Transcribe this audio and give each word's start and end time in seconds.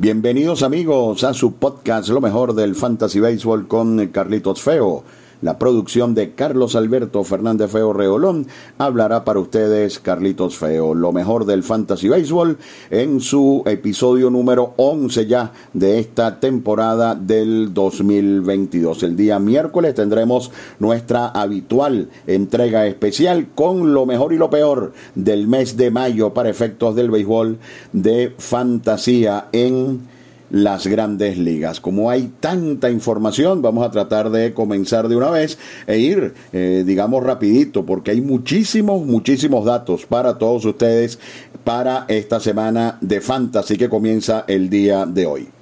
Bienvenidos 0.00 0.62
amigos 0.62 1.24
a 1.24 1.34
su 1.34 1.52
podcast 1.56 2.08
Lo 2.08 2.22
mejor 2.22 2.54
del 2.54 2.74
Fantasy 2.74 3.20
Baseball 3.20 3.68
con 3.68 4.06
Carlitos 4.06 4.62
Feo. 4.62 5.04
La 5.42 5.58
producción 5.58 6.14
de 6.14 6.34
Carlos 6.34 6.76
Alberto 6.76 7.24
Fernández 7.24 7.70
Feo 7.70 7.94
Reolón 7.94 8.46
hablará 8.76 9.24
para 9.24 9.40
ustedes 9.40 9.98
Carlitos 9.98 10.58
Feo, 10.58 10.94
lo 10.94 11.12
mejor 11.12 11.46
del 11.46 11.62
Fantasy 11.62 12.08
Baseball 12.08 12.58
en 12.90 13.20
su 13.20 13.62
episodio 13.64 14.28
número 14.28 14.74
11 14.76 15.26
ya 15.26 15.52
de 15.72 15.98
esta 15.98 16.40
temporada 16.40 17.14
del 17.14 17.72
2022. 17.72 19.02
El 19.02 19.16
día 19.16 19.38
miércoles 19.38 19.94
tendremos 19.94 20.50
nuestra 20.78 21.28
habitual 21.28 22.10
entrega 22.26 22.86
especial 22.86 23.48
con 23.54 23.94
lo 23.94 24.04
mejor 24.04 24.34
y 24.34 24.36
lo 24.36 24.50
peor 24.50 24.92
del 25.14 25.48
mes 25.48 25.76
de 25.78 25.90
mayo 25.90 26.34
para 26.34 26.50
efectos 26.50 26.94
del 26.94 27.10
béisbol 27.10 27.58
de 27.94 28.34
fantasía 28.36 29.48
en 29.52 30.19
las 30.50 30.86
grandes 30.86 31.38
ligas. 31.38 31.80
Como 31.80 32.10
hay 32.10 32.30
tanta 32.40 32.90
información, 32.90 33.62
vamos 33.62 33.86
a 33.86 33.90
tratar 33.90 34.30
de 34.30 34.52
comenzar 34.52 35.08
de 35.08 35.16
una 35.16 35.30
vez 35.30 35.58
e 35.86 35.98
ir, 35.98 36.34
eh, 36.52 36.84
digamos, 36.86 37.22
rapidito, 37.22 37.86
porque 37.86 38.10
hay 38.10 38.20
muchísimos, 38.20 39.04
muchísimos 39.06 39.64
datos 39.64 40.06
para 40.06 40.38
todos 40.38 40.64
ustedes 40.64 41.18
para 41.64 42.04
esta 42.08 42.40
semana 42.40 42.98
de 43.00 43.20
Fantasy 43.20 43.76
que 43.76 43.88
comienza 43.88 44.44
el 44.48 44.68
día 44.68 45.06
de 45.06 45.26
hoy. 45.26 45.59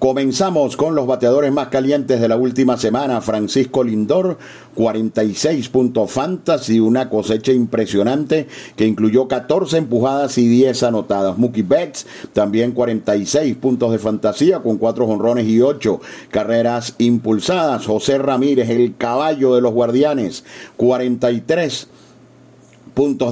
Comenzamos 0.00 0.78
con 0.78 0.94
los 0.94 1.06
bateadores 1.06 1.52
más 1.52 1.68
calientes 1.68 2.22
de 2.22 2.28
la 2.28 2.38
última 2.38 2.78
semana. 2.78 3.20
Francisco 3.20 3.84
Lindor, 3.84 4.38
46 4.74 5.68
puntos 5.68 6.10
fantasy, 6.10 6.80
una 6.80 7.10
cosecha 7.10 7.52
impresionante 7.52 8.48
que 8.76 8.86
incluyó 8.86 9.28
14 9.28 9.76
empujadas 9.76 10.38
y 10.38 10.48
10 10.48 10.84
anotadas. 10.84 11.36
Mookie 11.36 11.60
Betts, 11.60 12.06
también 12.32 12.72
46 12.72 13.54
puntos 13.56 13.92
de 13.92 13.98
fantasía 13.98 14.60
con 14.60 14.78
4 14.78 15.04
honrones 15.04 15.46
y 15.46 15.60
8 15.60 16.00
carreras 16.30 16.94
impulsadas. 16.96 17.84
José 17.84 18.16
Ramírez, 18.16 18.70
el 18.70 18.96
caballo 18.96 19.54
de 19.54 19.60
los 19.60 19.74
guardianes, 19.74 20.44
43 20.78 21.74
puntos 21.84 21.99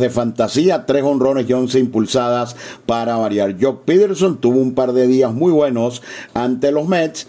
de 0.00 0.08
fantasía, 0.08 0.86
tres 0.86 1.02
honrones 1.02 1.48
y 1.48 1.52
once 1.52 1.78
impulsadas 1.78 2.56
para 2.86 3.16
variar. 3.16 3.56
Jock 3.60 3.84
Peterson 3.84 4.38
tuvo 4.38 4.58
un 4.58 4.74
par 4.74 4.92
de 4.92 5.06
días 5.06 5.34
muy 5.34 5.52
buenos 5.52 6.02
ante 6.32 6.72
los 6.72 6.88
Mets 6.88 7.26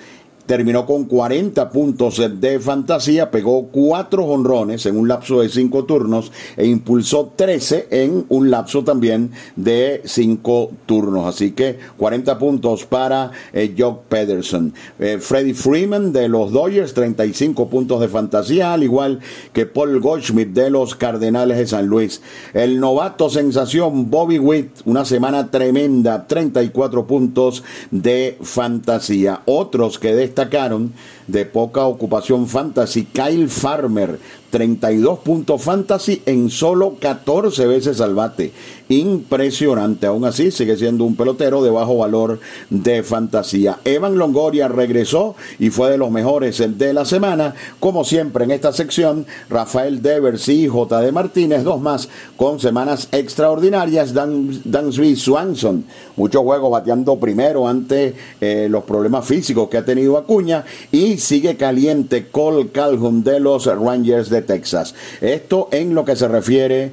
terminó 0.49 0.87
con 0.87 1.05
40 1.05 1.69
puntos 1.69 2.19
de 2.41 2.59
fantasía, 2.59 3.29
pegó 3.29 3.67
cuatro 3.67 4.25
honrones 4.25 4.83
en 4.87 4.97
un 4.97 5.07
lapso 5.07 5.41
de 5.41 5.49
cinco 5.49 5.85
turnos 5.85 6.31
e 6.57 6.65
impulsó 6.65 7.33
13 7.35 7.87
en 7.91 8.25
un 8.29 8.49
lapso 8.49 8.83
también 8.83 9.29
de 9.55 10.01
cinco 10.05 10.71
turnos. 10.87 11.27
Así 11.27 11.51
que 11.51 11.77
40 11.97 12.39
puntos 12.39 12.83
para 12.85 13.29
eh, 13.53 13.75
Jock 13.77 14.05
Pederson. 14.05 14.73
Eh, 14.97 15.19
Freddie 15.21 15.53
Freeman 15.53 16.11
de 16.11 16.27
los 16.27 16.51
Dodgers, 16.51 16.95
35 16.95 17.69
puntos 17.69 18.01
de 18.01 18.07
fantasía, 18.07 18.73
al 18.73 18.81
igual 18.81 19.19
que 19.53 19.67
Paul 19.67 19.99
Goldschmidt 19.99 20.47
de 20.47 20.71
los 20.71 20.95
Cardenales 20.95 21.59
de 21.59 21.67
San 21.67 21.85
Luis. 21.85 22.23
El 22.55 22.79
novato 22.79 23.29
sensación 23.29 24.09
Bobby 24.09 24.39
Witt, 24.39 24.71
una 24.85 25.05
semana 25.05 25.51
tremenda, 25.51 26.25
34 26.25 27.05
puntos 27.05 27.63
de 27.91 28.35
fantasía. 28.41 29.43
Otros 29.45 29.99
que 29.99 30.15
de 30.15 30.38
destacaron 30.39 30.93
de 31.27 31.45
poca 31.45 31.85
ocupación 31.85 32.47
fantasy. 32.47 33.05
Kyle 33.05 33.49
Farmer, 33.49 34.19
32 34.49 35.19
puntos 35.19 35.61
fantasy 35.61 36.21
en 36.25 36.49
solo 36.49 36.95
14 36.99 37.67
veces 37.67 38.01
al 38.01 38.15
bate. 38.15 38.51
Impresionante. 38.89 40.07
Aún 40.07 40.25
así, 40.25 40.49
sigue 40.49 40.75
siendo 40.75 41.03
un 41.03 41.15
pelotero 41.15 41.61
de 41.61 41.69
bajo 41.69 41.97
valor 41.97 42.39
de 42.71 43.03
fantasía. 43.03 43.77
Evan 43.85 44.17
Longoria 44.17 44.67
regresó 44.67 45.35
y 45.59 45.69
fue 45.69 45.91
de 45.91 45.99
los 45.99 46.09
mejores 46.09 46.57
de 46.77 46.93
la 46.93 47.05
semana. 47.05 47.53
Como 47.79 48.03
siempre 48.03 48.45
en 48.45 48.51
esta 48.51 48.73
sección, 48.73 49.27
Rafael 49.49 50.01
Devers 50.01 50.49
y 50.49 50.67
J.D. 50.67 51.11
Martínez, 51.11 51.63
dos 51.63 51.79
más 51.79 52.09
con 52.35 52.59
semanas 52.59 53.09
extraordinarias. 53.11 54.13
Dan, 54.13 54.61
Dansby 54.65 55.15
Swanson, 55.15 55.85
muchos 56.15 56.41
juegos 56.41 56.71
bateando 56.71 57.19
primero 57.19 57.67
ante 57.67 58.15
eh, 58.41 58.67
los 58.71 58.83
problemas 58.85 59.25
físicos 59.25 59.69
que 59.69 59.77
ha 59.77 59.85
tenido 59.85 60.17
Acuña. 60.17 60.65
Y 60.91 61.17
sigue 61.17 61.57
caliente 61.57 62.27
Cole 62.31 62.69
Calhoun 62.69 63.23
de 63.23 63.39
los 63.39 63.65
Rangers 63.67 64.31
de 64.31 64.38
Texas. 64.41 64.95
Esto 65.21 65.69
en 65.71 65.95
lo 65.95 66.05
que 66.05 66.15
se 66.15 66.27
refiere 66.27 66.91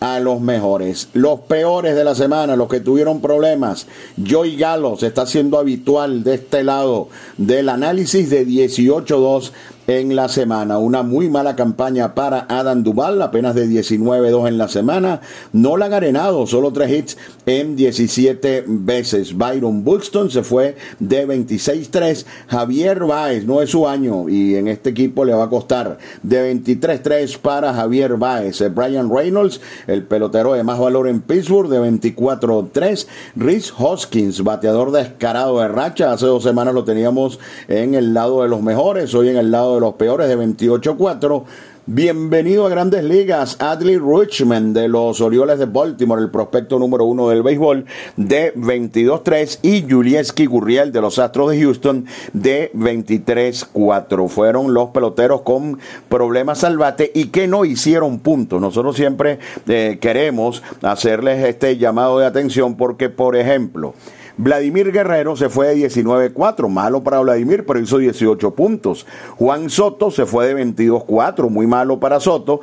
a 0.00 0.20
los 0.20 0.40
mejores. 0.40 1.08
Los 1.12 1.40
peores 1.40 1.96
de 1.96 2.04
la 2.04 2.14
semana, 2.14 2.56
los 2.56 2.68
que 2.68 2.80
tuvieron 2.80 3.20
problemas. 3.20 3.86
Joey 4.28 4.56
Galo 4.56 4.96
se 4.96 5.08
está 5.08 5.22
haciendo 5.22 5.58
habitual 5.58 6.22
de 6.22 6.34
este 6.34 6.62
lado 6.62 7.08
del 7.36 7.68
análisis 7.68 8.30
de 8.30 8.46
18-2 8.46 9.50
en 9.88 10.14
la 10.14 10.28
semana. 10.28 10.78
Una 10.78 11.02
muy 11.02 11.30
mala 11.30 11.56
campaña 11.56 12.14
para 12.14 12.44
Adam 12.48 12.82
Duval, 12.82 13.22
apenas 13.22 13.54
de 13.54 13.66
19-2 13.66 14.46
en 14.46 14.58
la 14.58 14.68
semana. 14.68 15.22
No 15.52 15.78
la 15.78 15.86
han 15.86 15.94
arenado, 15.94 16.46
solo 16.46 16.72
tres 16.72 16.92
hits 16.92 17.16
en 17.46 17.74
17 17.74 18.64
veces. 18.66 19.36
Byron 19.36 19.84
Buxton 19.84 20.30
se 20.30 20.42
fue 20.42 20.76
de 21.00 21.26
26-3. 21.26 22.26
Javier 22.48 23.04
Baez, 23.04 23.46
no 23.46 23.62
es 23.62 23.70
su 23.70 23.88
año 23.88 24.28
y 24.28 24.56
en 24.56 24.68
este 24.68 24.90
equipo 24.90 25.24
le 25.24 25.32
va 25.32 25.44
a 25.44 25.48
costar 25.48 25.96
de 26.22 26.54
23-3 26.54 27.38
para 27.38 27.72
Javier 27.72 28.16
Baez. 28.16 28.62
Brian 28.74 29.10
Reynolds, 29.10 29.62
el 29.86 30.02
pelotero 30.02 30.52
de 30.52 30.64
más 30.64 30.78
valor 30.78 31.08
en 31.08 31.22
Pittsburgh, 31.22 31.70
de 31.70 31.80
24-3. 31.80 33.06
Rhys 33.36 33.72
Hoskins, 33.78 34.44
bateador 34.44 34.92
descarado 34.92 35.60
de 35.60 35.68
racha. 35.68 36.12
Hace 36.12 36.26
dos 36.26 36.42
semanas 36.42 36.74
lo 36.74 36.84
teníamos 36.84 37.40
en 37.68 37.94
el 37.94 38.12
lado 38.12 38.42
de 38.42 38.48
los 38.48 38.60
mejores, 38.60 39.14
hoy 39.14 39.30
en 39.30 39.38
el 39.38 39.50
lado 39.50 39.76
de 39.76 39.77
los 39.80 39.94
peores 39.94 40.28
de 40.28 40.36
28-4. 40.36 41.44
Bienvenido 41.90 42.66
a 42.66 42.68
Grandes 42.68 43.02
Ligas, 43.02 43.56
Adley 43.60 43.96
Richmond 43.96 44.76
de 44.76 44.88
los 44.88 45.22
Orioles 45.22 45.58
de 45.58 45.64
Baltimore, 45.64 46.20
el 46.20 46.30
prospecto 46.30 46.78
número 46.78 47.06
uno 47.06 47.30
del 47.30 47.42
béisbol 47.42 47.86
de 48.14 48.52
22-3 48.56 49.60
y 49.62 49.90
Julieski 49.90 50.44
Gurriel 50.44 50.92
de 50.92 51.00
los 51.00 51.18
Astros 51.18 51.52
de 51.52 51.62
Houston 51.62 52.04
de 52.34 52.70
23-4. 52.74 54.28
Fueron 54.28 54.74
los 54.74 54.90
peloteros 54.90 55.40
con 55.40 55.78
problemas 56.10 56.62
al 56.62 56.76
bate 56.76 57.10
y 57.14 57.28
que 57.28 57.48
no 57.48 57.64
hicieron 57.64 58.18
puntos. 58.18 58.60
Nosotros 58.60 58.94
siempre 58.94 59.38
eh, 59.66 59.96
queremos 59.98 60.62
hacerles 60.82 61.42
este 61.42 61.78
llamado 61.78 62.18
de 62.18 62.26
atención 62.26 62.76
porque, 62.76 63.08
por 63.08 63.34
ejemplo, 63.34 63.94
Vladimir 64.38 64.92
Guerrero 64.92 65.34
se 65.36 65.48
fue 65.48 65.74
de 65.74 65.88
19-4, 65.88 66.68
malo 66.68 67.02
para 67.02 67.18
Vladimir, 67.18 67.66
pero 67.66 67.80
hizo 67.80 67.98
18 67.98 68.52
puntos. 68.54 69.04
Juan 69.36 69.68
Soto 69.68 70.12
se 70.12 70.26
fue 70.26 70.46
de 70.46 70.64
22-4, 70.64 71.50
muy 71.50 71.66
malo 71.66 71.98
para 71.98 72.20
Soto. 72.20 72.60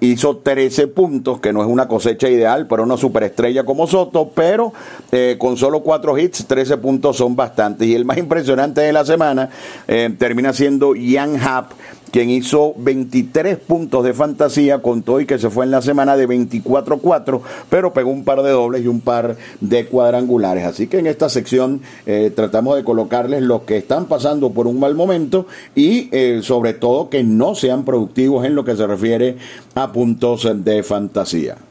Hizo 0.00 0.38
13 0.38 0.86
puntos, 0.86 1.40
que 1.40 1.52
no 1.52 1.60
es 1.60 1.68
una 1.68 1.86
cosecha 1.86 2.30
ideal 2.30 2.66
para 2.66 2.82
una 2.82 2.96
superestrella 2.96 3.64
como 3.64 3.86
Soto, 3.86 4.30
pero 4.34 4.72
eh, 5.12 5.36
con 5.38 5.58
solo 5.58 5.80
4 5.80 6.16
hits, 6.16 6.46
13 6.46 6.78
puntos 6.78 7.16
son 7.18 7.36
bastantes. 7.36 7.86
Y 7.86 7.94
el 7.94 8.06
más 8.06 8.16
impresionante 8.16 8.80
de 8.80 8.92
la 8.94 9.04
semana 9.04 9.50
eh, 9.86 10.14
termina 10.16 10.54
siendo 10.54 10.94
Ian 10.94 11.36
Happ 11.36 11.72
quien 12.10 12.30
hizo 12.30 12.74
23 12.76 13.58
puntos 13.58 14.04
de 14.04 14.14
fantasía, 14.14 14.80
contó 14.80 15.20
y 15.20 15.26
que 15.26 15.38
se 15.38 15.50
fue 15.50 15.64
en 15.64 15.70
la 15.70 15.82
semana 15.82 16.16
de 16.16 16.28
24-4, 16.28 17.40
pero 17.68 17.92
pegó 17.92 18.10
un 18.10 18.24
par 18.24 18.42
de 18.42 18.50
dobles 18.50 18.84
y 18.84 18.88
un 18.88 19.00
par 19.00 19.36
de 19.60 19.86
cuadrangulares. 19.86 20.64
Así 20.64 20.86
que 20.86 20.98
en 20.98 21.06
esta 21.06 21.28
sección 21.28 21.82
eh, 22.06 22.32
tratamos 22.34 22.76
de 22.76 22.84
colocarles 22.84 23.42
los 23.42 23.62
que 23.62 23.76
están 23.76 24.06
pasando 24.06 24.50
por 24.50 24.66
un 24.66 24.80
mal 24.80 24.94
momento 24.94 25.46
y 25.74 26.08
eh, 26.12 26.40
sobre 26.42 26.74
todo 26.74 27.10
que 27.10 27.22
no 27.24 27.54
sean 27.54 27.84
productivos 27.84 28.44
en 28.44 28.54
lo 28.54 28.64
que 28.64 28.76
se 28.76 28.86
refiere 28.86 29.36
a 29.74 29.92
puntos 29.92 30.48
de 30.64 30.82
fantasía. 30.82 31.67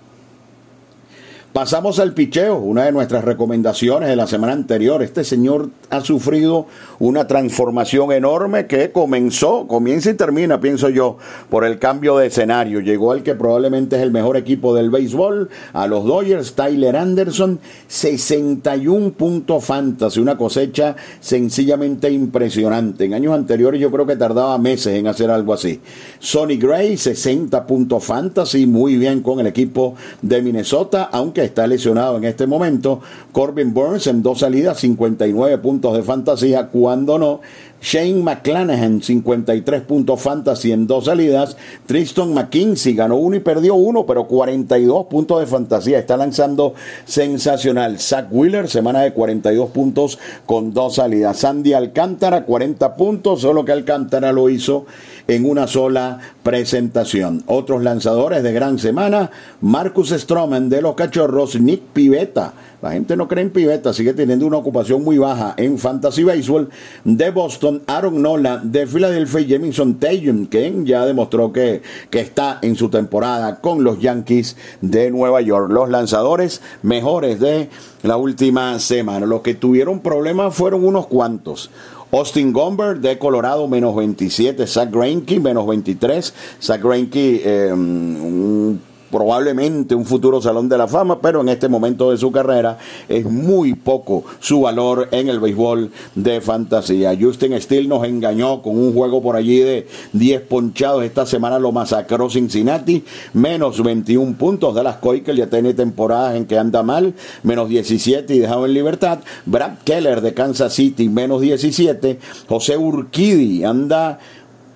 Pasamos 1.54 1.98
al 1.98 2.14
picheo, 2.14 2.58
una 2.60 2.86
de 2.86 2.92
nuestras 2.92 3.24
recomendaciones 3.24 4.10
de 4.10 4.16
la 4.16 4.28
semana 4.28 4.54
anterior. 4.54 5.02
Este 5.02 5.24
señor 5.24 5.70
ha 5.90 6.02
sufrido 6.02 6.68
una 7.00 7.26
transformación 7.26 8.12
enorme 8.12 8.68
que 8.68 8.92
comenzó, 8.92 9.66
comienza 9.66 10.12
y 10.12 10.14
termina, 10.14 10.60
pienso 10.60 10.90
yo, 10.90 11.18
por 11.50 11.66
el 11.66 11.80
cambio 11.80 12.18
de 12.18 12.28
escenario. 12.28 12.80
Llegó 12.82 13.12
al 13.12 13.24
que 13.24 13.34
probablemente 13.34 13.96
es 13.96 14.04
el 14.04 14.12
mejor 14.12 14.38
equipo 14.38 14.76
del 14.76 14.92
béisbol, 14.92 15.50
a 15.74 15.88
los 15.88 16.06
Dodgers, 16.06 16.54
Tyler 16.54 16.96
Anderson, 16.96 17.60
61 17.88 19.14
puntos 19.14 19.66
fantasy, 19.66 20.20
una 20.20 20.38
cosecha 20.38 20.96
sencillamente 21.20 22.12
impresionante. 22.12 23.06
En 23.06 23.16
años 23.16 23.34
anteriores 23.34 23.82
yo 23.82 23.90
creo 23.90 24.06
que 24.06 24.16
tardaba 24.16 24.60
meses 24.60 24.96
en 24.96 25.08
hacer 25.08 25.32
algo 25.32 25.54
así. 25.54 25.80
Sonny 26.20 26.58
Gray, 26.58 26.98
60 26.98 27.66
puntos 27.66 28.04
fantasy, 28.04 28.68
muy 28.68 28.98
bien 28.98 29.22
con 29.22 29.40
el 29.40 29.48
equipo 29.48 29.96
de 30.22 30.44
Minnesota, 30.44 31.10
aunque 31.12 31.37
está 31.44 31.68
lesionado 31.68 32.18
en 32.18 32.26
este 32.26 32.48
momento. 32.48 33.02
Corbin 33.32 33.74
Burns 33.74 34.08
en 34.08 34.22
dos 34.22 34.40
salidas, 34.40 34.80
59 34.80 35.58
puntos 35.60 35.96
de 35.96 36.04
fantasía, 36.04 36.68
cuando 36.68 37.18
no. 37.18 37.42
Shane 37.80 38.24
McClanahan, 38.24 39.04
53 39.04 39.82
puntos 39.84 40.20
fantasy 40.20 40.72
en 40.72 40.88
dos 40.88 41.06
salidas. 41.06 41.56
Tristan 41.86 42.34
McKinsey 42.34 42.96
ganó 42.96 43.18
uno 43.18 43.36
y 43.36 43.40
perdió 43.40 43.76
uno, 43.76 44.06
pero 44.06 44.26
42 44.28 45.06
puntos 45.06 45.40
de 45.40 45.46
fantasía. 45.46 46.00
Está 46.00 46.18
lanzando 46.18 46.74
sensacional. 47.06 48.00
Zach 48.00 48.28
Wheeler, 48.32 48.68
semana 48.68 49.02
de 49.02 49.14
42 49.14 49.70
puntos 49.70 50.18
con 50.46 50.74
dos 50.74 50.96
salidas. 50.96 51.38
Sandy 51.38 51.74
Alcántara, 51.74 52.46
40 52.46 52.96
puntos, 52.96 53.42
solo 53.42 53.64
que 53.64 53.74
Alcántara 53.74 54.32
lo 54.32 54.50
hizo 54.50 54.86
en 55.28 55.50
una 55.50 55.68
sola 55.68 56.20
presentación. 56.44 57.44
Otros 57.48 57.84
lanzadores 57.84 58.44
de 58.44 58.54
gran 58.54 58.80
semana, 58.80 59.32
Marcus 59.62 60.10
Stroman 60.10 60.70
de 60.70 60.82
los 60.82 60.96
Cachorros, 60.96 61.60
Nick 61.60 61.82
Pivetta 61.94 62.54
la 62.80 62.92
gente 62.92 63.18
no 63.18 63.28
cree 63.28 63.44
en 63.44 63.50
Pivetta, 63.50 63.92
sigue 63.92 64.14
teniendo 64.14 64.46
una 64.46 64.58
ocupación 64.58 65.04
muy 65.04 65.18
baja 65.18 65.56
en 65.58 65.80
Fantasy 65.80 66.24
Baseball 66.24 66.70
de 67.04 67.32
Boston, 67.32 67.82
Aaron 67.88 68.22
Nola 68.22 68.62
de 68.64 68.86
Philadelphia 68.86 69.40
y 69.40 69.50
Jamison 69.50 69.96
Tatum, 69.96 70.46
quien 70.46 70.86
ya 70.86 71.04
demostró 71.04 71.52
que, 71.52 71.82
que 72.12 72.20
está 72.20 72.60
en 72.62 72.76
su 72.76 72.90
temporada 72.90 73.62
con 73.62 73.84
los 73.84 74.00
Yankees 74.00 74.58
de 74.82 75.10
Nueva 75.10 75.42
York. 75.42 75.72
Los 75.72 75.90
lanzadores 75.90 76.62
mejores 76.84 77.40
de 77.40 77.70
la 78.04 78.18
última 78.18 78.78
semana. 78.78 79.26
Los 79.26 79.42
que 79.42 79.56
tuvieron 79.56 80.02
problemas 80.02 80.54
fueron 80.54 80.86
unos 80.86 81.08
cuantos. 81.08 81.72
Austin 82.12 82.54
Gomber 82.54 83.00
de 83.00 83.18
Colorado, 83.18 83.68
menos 83.68 83.96
27. 83.96 84.66
Zach 84.68 84.90
Greinke, 84.92 85.40
menos 85.40 85.66
23. 85.68 86.34
Zach 86.62 86.82
Greinke, 86.82 87.42
eh, 87.44 87.74
un 87.74 88.82
probablemente 89.12 89.96
un 89.96 90.06
futuro 90.06 90.42
salón 90.42 90.70
de 90.70 90.78
la 90.78 90.88
fama, 90.88 91.20
pero 91.22 91.42
en 91.42 91.50
este 91.50 91.68
momento 91.68 92.12
de 92.12 92.18
su 92.18 92.32
carrera 92.32 92.78
es 93.08 93.26
muy 93.26 93.74
poco 93.74 94.24
su 94.40 94.62
valor 94.62 95.08
en 95.12 95.30
el 95.30 95.40
béisbol 95.40 95.92
de 96.16 96.42
fantasía. 96.42 97.18
Justin 97.20 97.60
Steele 97.62 97.88
nos 97.88 98.06
engañó 98.06 98.62
con 98.62 98.78
un 98.78 98.94
juego 98.94 99.22
por 99.22 99.36
allí 99.36 99.60
de 99.60 99.88
10 100.14 100.42
ponchados. 100.42 101.04
Esta 101.04 101.26
semana 101.26 101.60
lo 101.60 101.72
masacró 101.72 102.30
Cincinnati, 102.30 103.04
menos 103.34 103.82
21 103.82 104.38
puntos. 104.38 104.76
de 104.76 104.84
las 104.84 104.98
que 104.98 105.36
ya 105.36 105.48
tiene 105.48 105.74
temporadas 105.74 106.36
en 106.36 106.46
que 106.46 106.58
anda 106.58 106.84
mal, 106.84 107.14
menos 107.44 107.70
17 107.70 108.36
y 108.36 108.40
dejado 108.40 108.66
en 108.66 108.74
libertad. 108.74 109.20
Brad 109.46 109.80
Keller 109.84 110.22
de 110.22 110.34
Kansas 110.34 110.74
City, 110.74 111.10
menos 111.10 111.42
17. 111.42 112.20
José 112.48 112.78
Urquidi 112.78 113.64
anda 113.64 114.20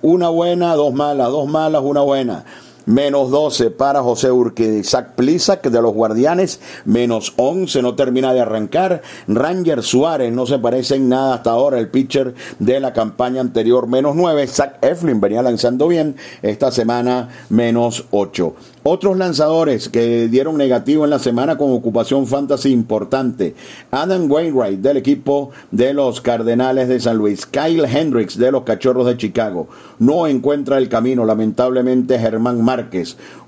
una 0.00 0.28
buena, 0.28 0.74
dos 0.74 0.92
malas, 0.92 1.28
dos 1.28 1.48
malas, 1.48 1.82
una 1.82 2.00
buena 2.00 2.44
menos 2.86 3.30
12 3.30 3.70
para 3.70 4.02
José 4.02 4.30
Urquidi. 4.30 4.78
Isaac 4.78 5.12
Plisak 5.14 5.68
de 5.68 5.82
los 5.82 5.92
Guardianes, 5.92 6.60
menos 6.84 7.34
11, 7.36 7.82
no 7.82 7.94
termina 7.94 8.32
de 8.32 8.40
arrancar. 8.40 9.02
Ranger 9.28 9.82
Suárez 9.82 10.32
no 10.32 10.46
se 10.46 10.58
parece 10.58 10.96
en 10.96 11.08
nada 11.08 11.34
hasta 11.34 11.50
ahora, 11.50 11.78
el 11.78 11.88
pitcher 11.88 12.34
de 12.58 12.80
la 12.80 12.92
campaña 12.92 13.40
anterior, 13.40 13.86
menos 13.86 14.16
9. 14.16 14.46
Zach 14.46 14.78
Eflin 14.82 15.20
venía 15.20 15.42
lanzando 15.42 15.88
bien, 15.88 16.16
esta 16.42 16.70
semana 16.70 17.28
menos 17.48 18.06
8. 18.10 18.54
Otros 18.84 19.16
lanzadores 19.16 19.88
que 19.88 20.26
dieron 20.26 20.56
negativo 20.56 21.04
en 21.04 21.10
la 21.10 21.20
semana 21.20 21.56
con 21.56 21.72
ocupación 21.72 22.26
fantasy 22.26 22.72
importante. 22.72 23.54
Adam 23.92 24.28
Wainwright 24.28 24.80
del 24.80 24.96
equipo 24.96 25.50
de 25.70 25.94
los 25.94 26.20
Cardenales 26.20 26.88
de 26.88 26.98
San 26.98 27.16
Luis. 27.16 27.46
Kyle 27.46 27.84
Hendricks 27.84 28.36
de 28.36 28.50
los 28.50 28.64
Cachorros 28.64 29.06
de 29.06 29.16
Chicago. 29.16 29.68
No 30.00 30.26
encuentra 30.26 30.78
el 30.78 30.88
camino, 30.88 31.24
lamentablemente, 31.24 32.18
Germán. 32.18 32.60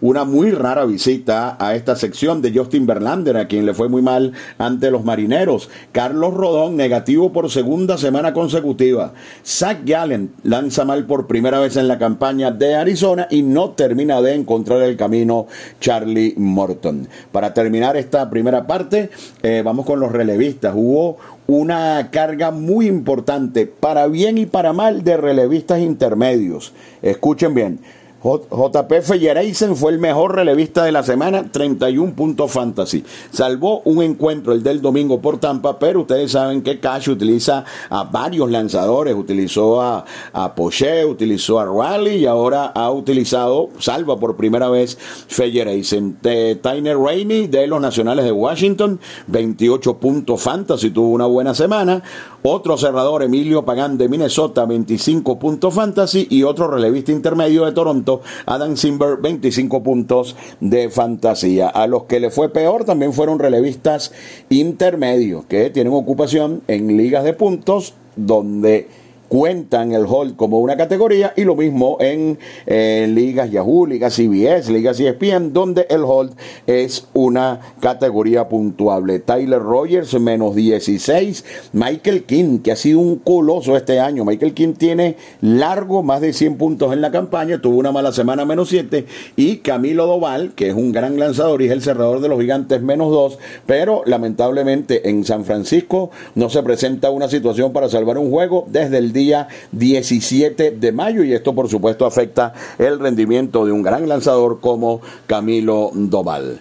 Una 0.00 0.24
muy 0.24 0.50
rara 0.50 0.84
visita 0.84 1.56
a 1.58 1.74
esta 1.74 1.96
sección 1.96 2.42
de 2.42 2.52
Justin 2.52 2.86
Verlander, 2.86 3.36
a 3.36 3.48
quien 3.48 3.64
le 3.64 3.74
fue 3.74 3.88
muy 3.88 4.02
mal 4.02 4.32
ante 4.58 4.90
los 4.90 5.04
marineros. 5.04 5.70
Carlos 5.92 6.34
Rodón, 6.34 6.76
negativo 6.76 7.32
por 7.32 7.50
segunda 7.50 7.96
semana 7.96 8.32
consecutiva. 8.32 9.12
Zach 9.44 9.78
Gallen 9.84 10.32
lanza 10.42 10.84
mal 10.84 11.06
por 11.06 11.26
primera 11.26 11.58
vez 11.58 11.76
en 11.76 11.88
la 11.88 11.98
campaña 11.98 12.50
de 12.50 12.74
Arizona 12.74 13.26
y 13.30 13.42
no 13.42 13.70
termina 13.70 14.20
de 14.20 14.34
encontrar 14.34 14.82
el 14.82 14.96
camino 14.96 15.46
Charlie 15.80 16.34
Morton. 16.36 17.08
Para 17.32 17.54
terminar 17.54 17.96
esta 17.96 18.28
primera 18.28 18.66
parte, 18.66 19.10
eh, 19.42 19.62
vamos 19.64 19.86
con 19.86 20.00
los 20.00 20.12
relevistas. 20.12 20.74
Hubo 20.76 21.16
una 21.46 22.08
carga 22.10 22.50
muy 22.50 22.86
importante, 22.86 23.66
para 23.66 24.06
bien 24.06 24.38
y 24.38 24.46
para 24.46 24.72
mal, 24.72 25.04
de 25.04 25.16
relevistas 25.16 25.80
intermedios. 25.80 26.72
Escuchen 27.02 27.54
bien. 27.54 27.80
JP 28.24 29.02
Fellereisen 29.02 29.76
fue 29.76 29.92
el 29.92 29.98
mejor 29.98 30.34
relevista 30.34 30.82
de 30.82 30.92
la 30.92 31.02
semana, 31.02 31.44
31 31.52 32.14
puntos 32.14 32.50
fantasy. 32.50 33.04
Salvó 33.30 33.82
un 33.84 34.02
encuentro, 34.02 34.54
el 34.54 34.62
del 34.62 34.80
domingo 34.80 35.20
por 35.20 35.38
Tampa, 35.38 35.78
pero 35.78 36.00
ustedes 36.00 36.32
saben 36.32 36.62
que 36.62 36.80
Cash 36.80 37.10
utiliza 37.10 37.66
a 37.90 38.04
varios 38.04 38.50
lanzadores. 38.50 39.14
Utilizó 39.14 39.82
a, 39.82 40.06
a 40.32 40.54
Poche, 40.54 41.04
utilizó 41.04 41.60
a 41.60 41.66
Raleigh 41.66 42.20
y 42.20 42.26
ahora 42.26 42.64
ha 42.74 42.90
utilizado, 42.90 43.68
salva 43.78 44.18
por 44.18 44.36
primera 44.36 44.70
vez, 44.70 44.96
Fellereisen. 45.28 46.16
Tyner 46.62 46.96
Rainey 46.96 47.46
de 47.46 47.66
los 47.66 47.80
Nacionales 47.80 48.24
de 48.24 48.32
Washington, 48.32 49.00
28 49.26 49.98
puntos 49.98 50.40
fantasy, 50.40 50.90
tuvo 50.90 51.10
una 51.10 51.26
buena 51.26 51.54
semana. 51.54 52.02
Otro 52.46 52.76
cerrador, 52.76 53.22
Emilio 53.22 53.64
Pagán 53.64 53.96
de 53.96 54.06
Minnesota, 54.06 54.66
25 54.66 55.38
puntos 55.38 55.72
fantasy. 55.72 56.26
Y 56.28 56.42
otro 56.42 56.68
relevista 56.68 57.10
intermedio 57.10 57.64
de 57.64 57.72
Toronto, 57.72 58.20
Adam 58.44 58.76
Simber, 58.76 59.16
25 59.16 59.82
puntos 59.82 60.36
de 60.60 60.90
fantasía. 60.90 61.68
A 61.70 61.86
los 61.86 62.02
que 62.02 62.20
le 62.20 62.28
fue 62.28 62.50
peor 62.50 62.84
también 62.84 63.14
fueron 63.14 63.38
relevistas 63.38 64.12
intermedios, 64.50 65.46
que 65.46 65.70
tienen 65.70 65.94
ocupación 65.94 66.60
en 66.68 66.98
ligas 66.98 67.24
de 67.24 67.32
puntos 67.32 67.94
donde 68.14 68.88
cuentan 69.28 69.92
el 69.92 70.04
hold 70.06 70.36
como 70.36 70.58
una 70.60 70.76
categoría 70.76 71.32
y 71.36 71.44
lo 71.44 71.56
mismo 71.56 71.96
en 72.00 72.38
eh, 72.66 73.06
ligas 73.08 73.50
Yahoo, 73.50 73.86
ligas 73.86 74.14
CBS, 74.14 74.70
ligas 74.70 75.00
ESPN, 75.00 75.52
donde 75.52 75.86
el 75.90 76.02
hold 76.04 76.32
es 76.66 77.08
una 77.12 77.60
categoría 77.80 78.48
puntuable. 78.48 79.18
Tyler 79.20 79.60
Rogers 79.60 80.18
menos 80.20 80.54
16, 80.54 81.44
Michael 81.72 82.24
King, 82.24 82.58
que 82.58 82.72
ha 82.72 82.76
sido 82.76 83.00
un 83.00 83.16
coloso 83.16 83.76
este 83.76 84.00
año. 84.00 84.24
Michael 84.24 84.54
King 84.54 84.74
tiene 84.74 85.16
largo, 85.40 86.02
más 86.02 86.20
de 86.20 86.32
100 86.32 86.56
puntos 86.56 86.92
en 86.92 87.00
la 87.00 87.10
campaña, 87.10 87.60
tuvo 87.60 87.78
una 87.78 87.92
mala 87.92 88.12
semana 88.12 88.44
menos 88.44 88.68
7 88.68 89.06
y 89.36 89.58
Camilo 89.58 90.06
Doval, 90.06 90.52
que 90.54 90.68
es 90.68 90.74
un 90.74 90.92
gran 90.92 91.18
lanzador 91.18 91.62
y 91.62 91.66
es 91.66 91.72
el 91.72 91.82
cerrador 91.82 92.20
de 92.20 92.28
los 92.28 92.40
gigantes 92.40 92.82
menos 92.82 93.10
2, 93.10 93.38
pero 93.66 94.02
lamentablemente 94.06 95.08
en 95.08 95.24
San 95.24 95.44
Francisco 95.44 96.10
no 96.34 96.50
se 96.50 96.62
presenta 96.62 97.10
una 97.10 97.28
situación 97.28 97.72
para 97.72 97.88
salvar 97.88 98.18
un 98.18 98.30
juego 98.30 98.66
desde 98.68 98.98
el 98.98 99.12
día 99.14 99.48
17 99.72 100.72
de 100.72 100.92
mayo 100.92 101.24
y 101.24 101.32
esto 101.32 101.54
por 101.54 101.70
supuesto 101.70 102.04
afecta 102.04 102.52
el 102.76 102.98
rendimiento 102.98 103.64
de 103.64 103.72
un 103.72 103.82
gran 103.82 104.06
lanzador 104.06 104.60
como 104.60 105.00
Camilo 105.26 105.90
Doval. 105.94 106.60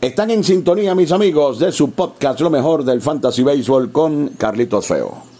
Están 0.00 0.30
en 0.30 0.44
sintonía 0.44 0.94
mis 0.94 1.12
amigos 1.12 1.58
de 1.58 1.72
su 1.72 1.90
podcast 1.90 2.40
Lo 2.40 2.50
mejor 2.50 2.84
del 2.84 3.00
Fantasy 3.02 3.42
Baseball 3.42 3.90
con 3.90 4.28
Carlitos 4.38 4.86
Feo. 4.86 5.33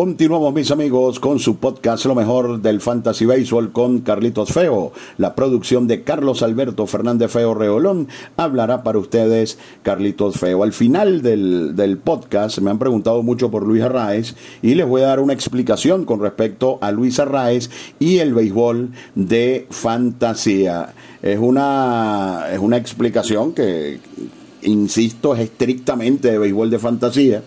Continuamos 0.00 0.54
mis 0.54 0.70
amigos 0.70 1.20
con 1.20 1.38
su 1.38 1.56
podcast 1.56 2.06
Lo 2.06 2.14
mejor 2.14 2.62
del 2.62 2.80
Fantasy 2.80 3.26
Baseball 3.26 3.70
con 3.70 4.00
Carlitos 4.00 4.50
Feo. 4.50 4.92
La 5.18 5.34
producción 5.34 5.86
de 5.86 6.04
Carlos 6.04 6.42
Alberto 6.42 6.86
Fernández 6.86 7.30
Feo 7.30 7.52
Reolón 7.52 8.08
hablará 8.38 8.82
para 8.82 8.98
ustedes 8.98 9.58
Carlitos 9.82 10.38
Feo. 10.38 10.62
Al 10.62 10.72
final 10.72 11.20
del, 11.20 11.76
del 11.76 11.98
podcast 11.98 12.60
me 12.60 12.70
han 12.70 12.78
preguntado 12.78 13.22
mucho 13.22 13.50
por 13.50 13.66
Luis 13.66 13.82
Arraez 13.82 14.36
y 14.62 14.74
les 14.74 14.88
voy 14.88 15.02
a 15.02 15.08
dar 15.08 15.20
una 15.20 15.34
explicación 15.34 16.06
con 16.06 16.22
respecto 16.22 16.78
a 16.80 16.92
Luis 16.92 17.20
Arraez 17.20 17.68
y 17.98 18.20
el 18.20 18.32
béisbol 18.32 18.92
de 19.14 19.66
fantasía. 19.68 20.94
Es 21.20 21.38
una, 21.38 22.46
es 22.50 22.58
una 22.58 22.78
explicación 22.78 23.52
que, 23.52 24.00
insisto, 24.62 25.34
es 25.34 25.40
estrictamente 25.40 26.32
de 26.32 26.38
béisbol 26.38 26.70
de 26.70 26.78
fantasía 26.78 27.42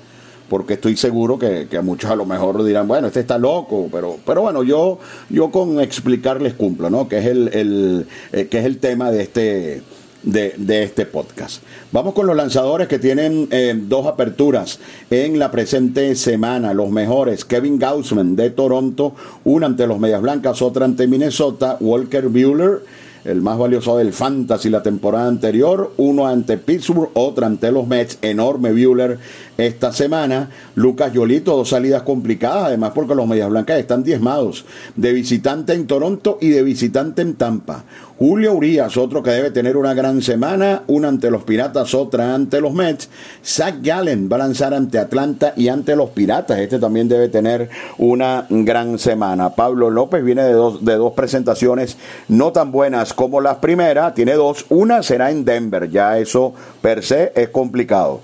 porque 0.53 0.75
estoy 0.75 0.95
seguro 0.95 1.39
que, 1.39 1.67
muchos 1.81 2.11
a 2.11 2.15
lo 2.15 2.27
mejor 2.27 2.63
dirán, 2.63 2.87
bueno, 2.87 3.07
este 3.07 3.21
está 3.21 3.39
loco, 3.39 3.89
pero, 3.91 4.17
pero 4.23 4.43
bueno, 4.43 4.61
yo, 4.61 4.99
yo 5.31 5.49
con 5.49 5.81
explicarles 5.81 6.53
cumplo, 6.53 6.91
¿no? 6.91 7.07
Que 7.07 7.17
es 7.17 7.25
el, 7.25 8.05
eh, 8.31 8.47
que 8.51 8.59
es 8.59 8.65
el 8.65 8.77
tema 8.77 9.09
de 9.09 9.23
este, 9.23 9.81
de, 10.21 10.83
este 10.83 11.07
podcast. 11.07 11.63
Vamos 11.91 12.13
con 12.13 12.27
los 12.27 12.35
lanzadores 12.35 12.87
que 12.87 12.99
tienen 12.99 13.47
eh, 13.49 13.73
dos 13.75 14.05
aperturas 14.05 14.79
en 15.09 15.39
la 15.39 15.49
presente 15.49 16.15
semana. 16.15 16.71
Los 16.75 16.91
mejores, 16.91 17.45
Kevin 17.45 17.79
Gaussman 17.79 18.35
de 18.35 18.51
Toronto, 18.51 19.15
una 19.45 19.65
ante 19.65 19.87
los 19.87 19.97
Medias 19.97 20.21
Blancas, 20.21 20.61
otra 20.61 20.85
ante 20.85 21.07
Minnesota, 21.07 21.77
Walker 21.79 22.27
Bueller 22.27 22.83
el 23.25 23.41
más 23.41 23.57
valioso 23.57 23.97
del 23.97 24.11
Fantasy 24.11 24.69
la 24.69 24.83
temporada 24.83 25.27
anterior, 25.27 25.93
uno 25.97 26.27
ante 26.27 26.57
Pittsburgh, 26.57 27.09
otro 27.13 27.45
ante 27.45 27.71
los 27.71 27.87
Mets, 27.87 28.17
enorme 28.21 28.71
Bueller 28.71 29.17
esta 29.57 29.91
semana. 29.93 30.49
Lucas 30.75 31.13
Yolito, 31.13 31.55
dos 31.55 31.69
salidas 31.69 32.03
complicadas, 32.03 32.65
además 32.65 32.91
porque 32.93 33.15
los 33.15 33.27
Medias 33.27 33.49
Blancas 33.49 33.79
están 33.79 34.03
diezmados, 34.03 34.65
de 34.95 35.13
visitante 35.13 35.73
en 35.73 35.87
Toronto 35.87 36.37
y 36.41 36.49
de 36.49 36.63
visitante 36.63 37.21
en 37.21 37.35
Tampa. 37.35 37.85
Julio 38.25 38.53
Urias, 38.53 38.95
otro 38.95 39.21
que 39.21 39.31
debe 39.31 39.51
tener 39.51 39.75
una 39.75 39.93
gran 39.93 40.21
semana, 40.21 40.83
una 40.87 41.09
ante 41.09 41.29
los 41.29 41.43
Piratas, 41.43 41.93
otra 41.93 42.33
ante 42.33 42.61
los 42.61 42.73
Mets. 42.73 43.09
Zach 43.43 43.75
Gallen 43.81 44.29
va 44.31 44.37
a 44.37 44.39
lanzar 44.39 44.73
ante 44.73 44.97
Atlanta 44.97 45.51
y 45.57 45.67
ante 45.67 45.93
los 45.93 46.11
Piratas. 46.11 46.57
Este 46.57 46.79
también 46.79 47.09
debe 47.09 47.27
tener 47.27 47.69
una 47.97 48.45
gran 48.49 48.97
semana. 48.97 49.49
Pablo 49.49 49.89
López 49.89 50.23
viene 50.23 50.43
de 50.43 50.53
dos, 50.53 50.85
de 50.85 50.95
dos 50.95 51.11
presentaciones 51.11 51.97
no 52.29 52.53
tan 52.53 52.71
buenas 52.71 53.13
como 53.13 53.41
las 53.41 53.57
primeras. 53.57 54.15
Tiene 54.15 54.35
dos. 54.35 54.67
Una 54.69 55.03
será 55.03 55.29
en 55.29 55.43
Denver. 55.43 55.89
Ya 55.89 56.17
eso 56.17 56.53
per 56.81 57.03
se 57.03 57.33
es 57.35 57.49
complicado 57.49 58.21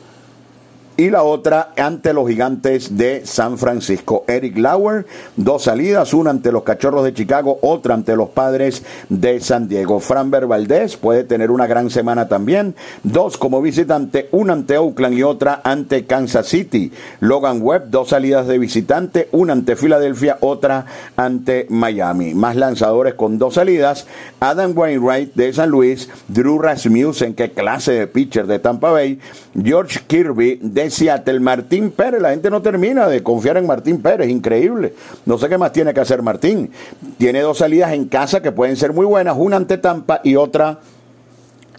y 1.00 1.10
la 1.10 1.24
otra 1.24 1.72
ante 1.78 2.12
los 2.12 2.28
gigantes 2.28 2.98
de 2.98 3.26
San 3.26 3.58
Francisco. 3.58 4.26
Eric 4.28 4.58
Lauer, 4.58 5.06
dos 5.38 5.64
salidas, 5.64 6.14
una 6.14 6.32
ante 6.32 6.52
los 6.52 6.64
cachorros 6.64 7.06
de 7.06 7.14
Chicago, 7.14 7.58
otra 7.62 7.94
ante 7.94 8.18
los 8.18 8.28
padres 8.32 8.84
de 9.08 9.40
San 9.40 9.70
Diego. 9.70 10.02
Franber 10.02 10.46
Valdés 10.46 10.98
puede 10.98 11.24
tener 11.24 11.52
una 11.52 11.68
gran 11.68 11.90
semana 11.90 12.28
también, 12.28 12.76
dos 13.04 13.38
como 13.38 13.62
visitante, 13.62 14.28
una 14.34 14.52
ante 14.52 14.78
Oakland 14.78 15.18
y 15.18 15.24
otra 15.24 15.62
ante 15.64 16.06
Kansas 16.06 16.48
City. 16.48 16.92
Logan 17.22 17.62
Webb, 17.62 17.90
dos 17.90 18.10
salidas 18.10 18.46
de 18.48 18.58
visitante, 18.58 19.30
una 19.32 19.54
ante 19.54 19.78
Filadelfia, 19.78 20.38
otra 20.42 20.86
ante 21.16 21.66
Miami. 21.70 22.34
Más 22.34 22.58
lanzadores 22.58 23.14
con 23.14 23.38
dos 23.38 23.54
salidas, 23.54 24.06
Adam 24.42 24.78
Wainwright 24.78 25.34
de 25.34 25.54
San 25.54 25.70
Luis, 25.70 26.10
Drew 26.28 26.60
Rasmussen, 26.60 27.36
que 27.36 27.52
clase 27.52 27.94
de 27.94 28.08
pitcher 28.08 28.48
de 28.48 28.60
Tampa 28.60 28.92
Bay, 28.92 29.18
George 29.64 30.02
Kirby 30.06 30.60
de 30.62 30.89
Seattle, 30.90 31.40
Martín 31.40 31.92
Pérez. 31.92 32.22
La 32.22 32.32
gente 32.32 32.50
no 32.50 32.62
termina 32.62 33.08
de 33.08 33.24
confiar 33.24 33.58
en 33.58 33.68
Martín 33.68 34.02
Pérez, 34.02 34.30
increíble. 34.30 34.94
No 35.26 35.38
sé 35.38 35.50
qué 35.50 35.58
más 35.58 35.72
tiene 35.72 35.94
que 35.94 36.00
hacer 36.00 36.22
Martín. 36.22 36.72
Tiene 37.18 37.42
dos 37.42 37.60
salidas 37.60 37.94
en 37.94 38.06
casa 38.06 38.42
que 38.42 38.52
pueden 38.52 38.76
ser 38.76 38.94
muy 38.94 39.06
buenas, 39.06 39.36
una 39.38 39.58
ante 39.58 39.78
Tampa 39.78 40.22
y 40.24 40.36
otra 40.36 40.80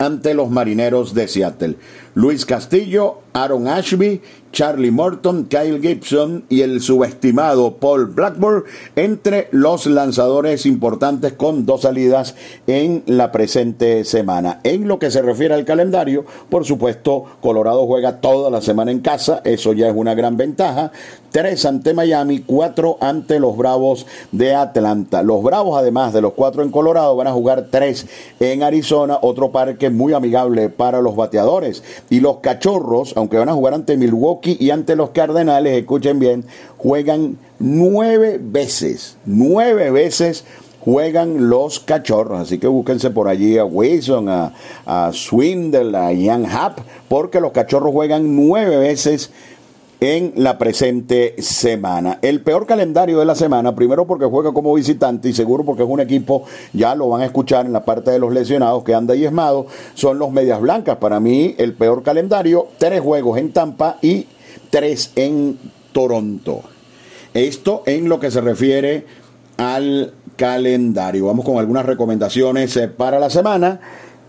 ante 0.00 0.33
los 0.33 0.50
marineros 0.50 1.14
de 1.14 1.29
Seattle. 1.29 1.76
Luis 2.14 2.47
Castillo, 2.47 3.21
Aaron 3.35 3.69
Ashby, 3.69 4.23
Charlie 4.52 4.90
Morton, 4.90 5.45
Kyle 5.45 5.80
Gibson 5.80 6.45
y 6.49 6.62
el 6.62 6.80
subestimado 6.80 7.76
Paul 7.76 8.07
Blackburn 8.07 8.64
entre 8.97 9.49
los 9.52 9.87
lanzadores 9.87 10.66
importantes 10.66 11.35
con 11.35 11.66
dos 11.66 11.83
salidas 11.83 12.35
en 12.66 13.04
la 13.07 13.30
presente 13.30 14.04
semana. 14.04 14.61
En 14.64 14.88
lo 14.88 14.99
que 14.99 15.11
se 15.11 15.23
refiere 15.23 15.54
al 15.54 15.64
calendario, 15.64 16.25
por 16.49 16.64
supuesto, 16.64 17.25
Colorado 17.40 17.87
juega 17.87 18.21
toda 18.21 18.50
la 18.50 18.61
semana 18.61 18.90
en 18.90 19.00
casa, 19.00 19.40
eso 19.45 19.73
ya 19.73 19.88
es 19.88 19.95
una 19.95 20.14
gran 20.14 20.37
ventaja. 20.37 20.90
Tres 21.30 21.64
ante 21.64 21.95
Miami, 21.95 22.40
cuatro 22.40 22.99
ante 23.00 23.38
los 23.38 23.57
Bravos 23.57 24.04
de 24.33 24.57
Atlanta. 24.57 25.23
Los 25.23 25.45
Bravos, 25.45 25.78
además 25.78 26.12
de 26.12 26.23
los 26.23 26.33
cuatro 26.33 26.64
en 26.64 26.73
Colorado, 26.73 27.14
van 27.14 27.28
a 27.28 27.33
jugar 27.33 27.69
tres 27.71 28.09
en 28.40 28.64
Arizona, 28.64 29.16
otro 29.23 29.52
parque 29.52 29.90
muy 29.90 30.12
amigable 30.12 30.71
para 30.71 31.00
los 31.00 31.14
bateadores. 31.14 31.85
Y 32.11 32.19
los 32.19 32.38
Cachorros, 32.38 33.12
aunque 33.16 33.38
van 33.38 33.49
a 33.49 33.54
jugar 33.54 33.75
ante 33.75 33.97
Milwaukee 33.97 34.40
y 34.43 34.71
ante 34.71 34.97
los 34.97 35.11
Cardenales, 35.11 35.79
escuchen 35.79 36.19
bien, 36.19 36.45
juegan 36.77 37.39
nueve 37.59 38.39
veces, 38.41 39.17
nueve 39.25 39.91
veces 39.91 40.45
juegan 40.81 41.49
los 41.51 41.81
cachorros. 41.81 42.41
Así 42.41 42.59
que 42.59 42.67
búsquense 42.67 43.11
por 43.11 43.29
allí 43.29 43.59
a 43.59 43.65
Wilson, 43.65 44.29
a, 44.29 44.55
a 44.87 45.13
Swindle, 45.13 45.97
a 45.97 46.13
Ian 46.13 46.47
Happ, 46.47 46.79
porque 47.09 47.41
los 47.41 47.53
cachorros 47.53 47.93
juegan 47.93 48.35
nueve 48.35 48.79
veces 48.79 49.31
en 50.00 50.33
la 50.37 50.57
presente 50.57 51.35
semana. 51.42 52.19
El 52.23 52.40
peor 52.40 52.66
calendario 52.66 53.19
de 53.19 53.26
la 53.26 53.35
semana, 53.35 53.75
primero 53.75 54.07
porque 54.07 54.25
juega 54.25 54.52
como 54.52 54.75
visitante 54.75 55.28
y 55.28 55.35
seguro 55.35 55.64
porque 55.64 55.83
es 55.83 55.88
un 55.88 56.00
equipo, 56.00 56.45
ya 56.73 56.95
lo 56.95 57.09
van 57.09 57.21
a 57.21 57.26
escuchar 57.26 57.66
en 57.66 57.73
la 57.73 57.85
parte 57.85 58.11
de 58.11 58.19
los 58.19 58.33
lesionados 58.33 58.83
que 58.83 58.95
anda 58.95 59.14
diezmado, 59.14 59.66
son 59.95 60.19
los 60.19 60.33
Medias 60.33 60.61
Blancas. 60.61 60.97
Para 60.97 61.21
mí, 61.21 61.54
el 61.59 61.75
peor 61.75 62.02
calendario, 62.02 62.69
tres 62.78 63.00
juegos 63.00 63.38
en 63.38 63.52
Tampa 63.52 63.99
y 64.00 64.26
tres 64.71 65.12
en 65.16 65.59
Toronto. 65.92 66.62
Esto 67.35 67.83
en 67.87 68.09
lo 68.09 68.19
que 68.19 68.30
se 68.30 68.40
refiere 68.40 69.04
al 69.59 70.14
calendario. 70.37 71.26
Vamos 71.26 71.45
con 71.45 71.59
algunas 71.59 71.85
recomendaciones 71.85 72.75
eh, 72.76 72.88
para 72.88 73.19
la 73.19 73.28
semana. 73.28 73.80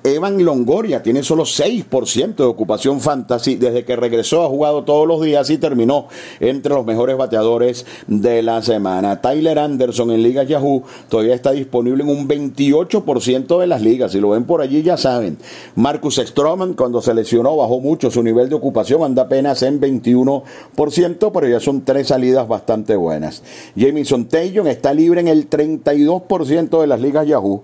Evan 0.04 0.44
Longoria 0.44 1.04
tiene 1.04 1.22
solo 1.22 1.44
6% 1.44 2.36
de 2.36 2.44
ocupación 2.44 3.02
fantasy. 3.02 3.56
Desde 3.56 3.86
que 3.86 3.96
regresó 3.96 4.44
ha 4.44 4.48
jugado 4.48 4.84
todos 4.84 5.08
los 5.08 5.22
días 5.22 5.50
y 5.52 5.60
terminó 5.60 6.08
entre 6.40 6.74
los 6.74 6.86
mejores 6.86 7.18
bateadores 7.18 7.86
de 8.08 8.42
la 8.42 8.64
semana. 8.64 9.22
Tyler 9.22 9.60
Anderson 9.60 10.10
en 10.10 10.24
Liga 10.24 10.44
Yahoo 10.44 10.84
todavía 11.08 11.36
está 11.36 11.52
disponible 11.52 12.04
en 12.04 12.10
un 12.10 12.28
28% 12.28 13.60
de 13.60 13.68
las 13.68 13.82
ligas. 13.82 14.14
Si 14.14 14.20
lo 14.20 14.30
ven 14.30 14.46
por 14.46 14.62
allí 14.62 14.82
ya 14.82 14.98
saben. 14.98 15.38
Marcus 15.76 16.16
Stroman 16.16 16.74
cuando 16.74 17.02
se 17.04 17.14
lesionó 17.14 17.56
bajó 17.56 17.80
mucho 17.80 18.10
su 18.10 18.24
nivel 18.24 18.50
de 18.50 18.56
ocupación. 18.56 19.04
Anda 19.04 19.24
apenas 19.24 19.62
en 19.62 19.80
21%, 19.80 21.32
pero 21.32 21.48
ya 21.48 21.60
son 21.60 21.82
tres 21.82 22.08
salidas 22.08 22.48
bastante 22.48 22.96
buenas. 22.96 23.44
Jamison 23.78 24.26
Taylor 24.26 24.68
está 24.68 24.96
libre 24.96 25.22
en 25.22 25.28
el 25.28 25.48
32% 25.48 26.82
de 26.82 26.88
las 26.88 27.00
ligas 27.00 27.28
Yahoo. 27.28 27.64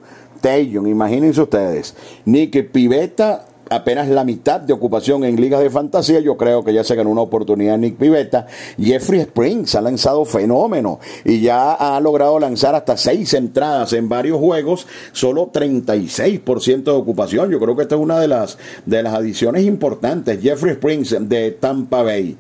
Imagínense 0.88 1.42
ustedes. 1.42 1.96
Nick 2.26 2.72
Pivetta, 2.72 3.46
apenas 3.70 4.08
la 4.08 4.24
mitad 4.24 4.62
de 4.62 4.74
ocupación 4.74 5.24
en 5.24 5.40
ligas 5.40 5.62
de 5.62 5.70
fantasía. 5.70 6.20
Yo 6.20 6.38
creo 6.38 6.64
que 6.64 6.74
ya 6.74 6.84
se 6.84 6.96
ganó 6.96 7.10
una 7.10 7.22
oportunidad 7.22 7.78
Nick 7.78 7.98
Pivetta. 7.98 8.48
Jeffrey 8.80 9.22
Springs 9.22 9.76
ha 9.76 9.82
lanzado 9.82 10.26
fenómeno 10.26 11.00
y 11.26 11.42
ya 11.42 11.74
ha 11.74 12.00
logrado 12.00 12.40
lanzar 12.40 12.76
hasta 12.76 12.98
seis 12.98 13.34
entradas 13.34 13.94
en 13.94 14.10
varios 14.10 14.40
juegos, 14.40 14.88
solo 15.12 15.52
36% 15.52 16.84
de 16.84 16.92
ocupación. 16.92 17.52
Yo 17.52 17.60
creo 17.60 17.76
que 17.76 17.84
esta 17.84 17.96
es 17.96 18.02
una 18.02 18.20
de 18.20 18.28
las, 18.28 18.58
de 18.86 19.04
las 19.04 19.14
adiciones 19.14 19.64
importantes. 19.64 20.42
Jeffrey 20.42 20.74
Springs 20.74 21.16
de 21.20 21.52
Tampa 21.52 22.04
Bay. 22.04 22.38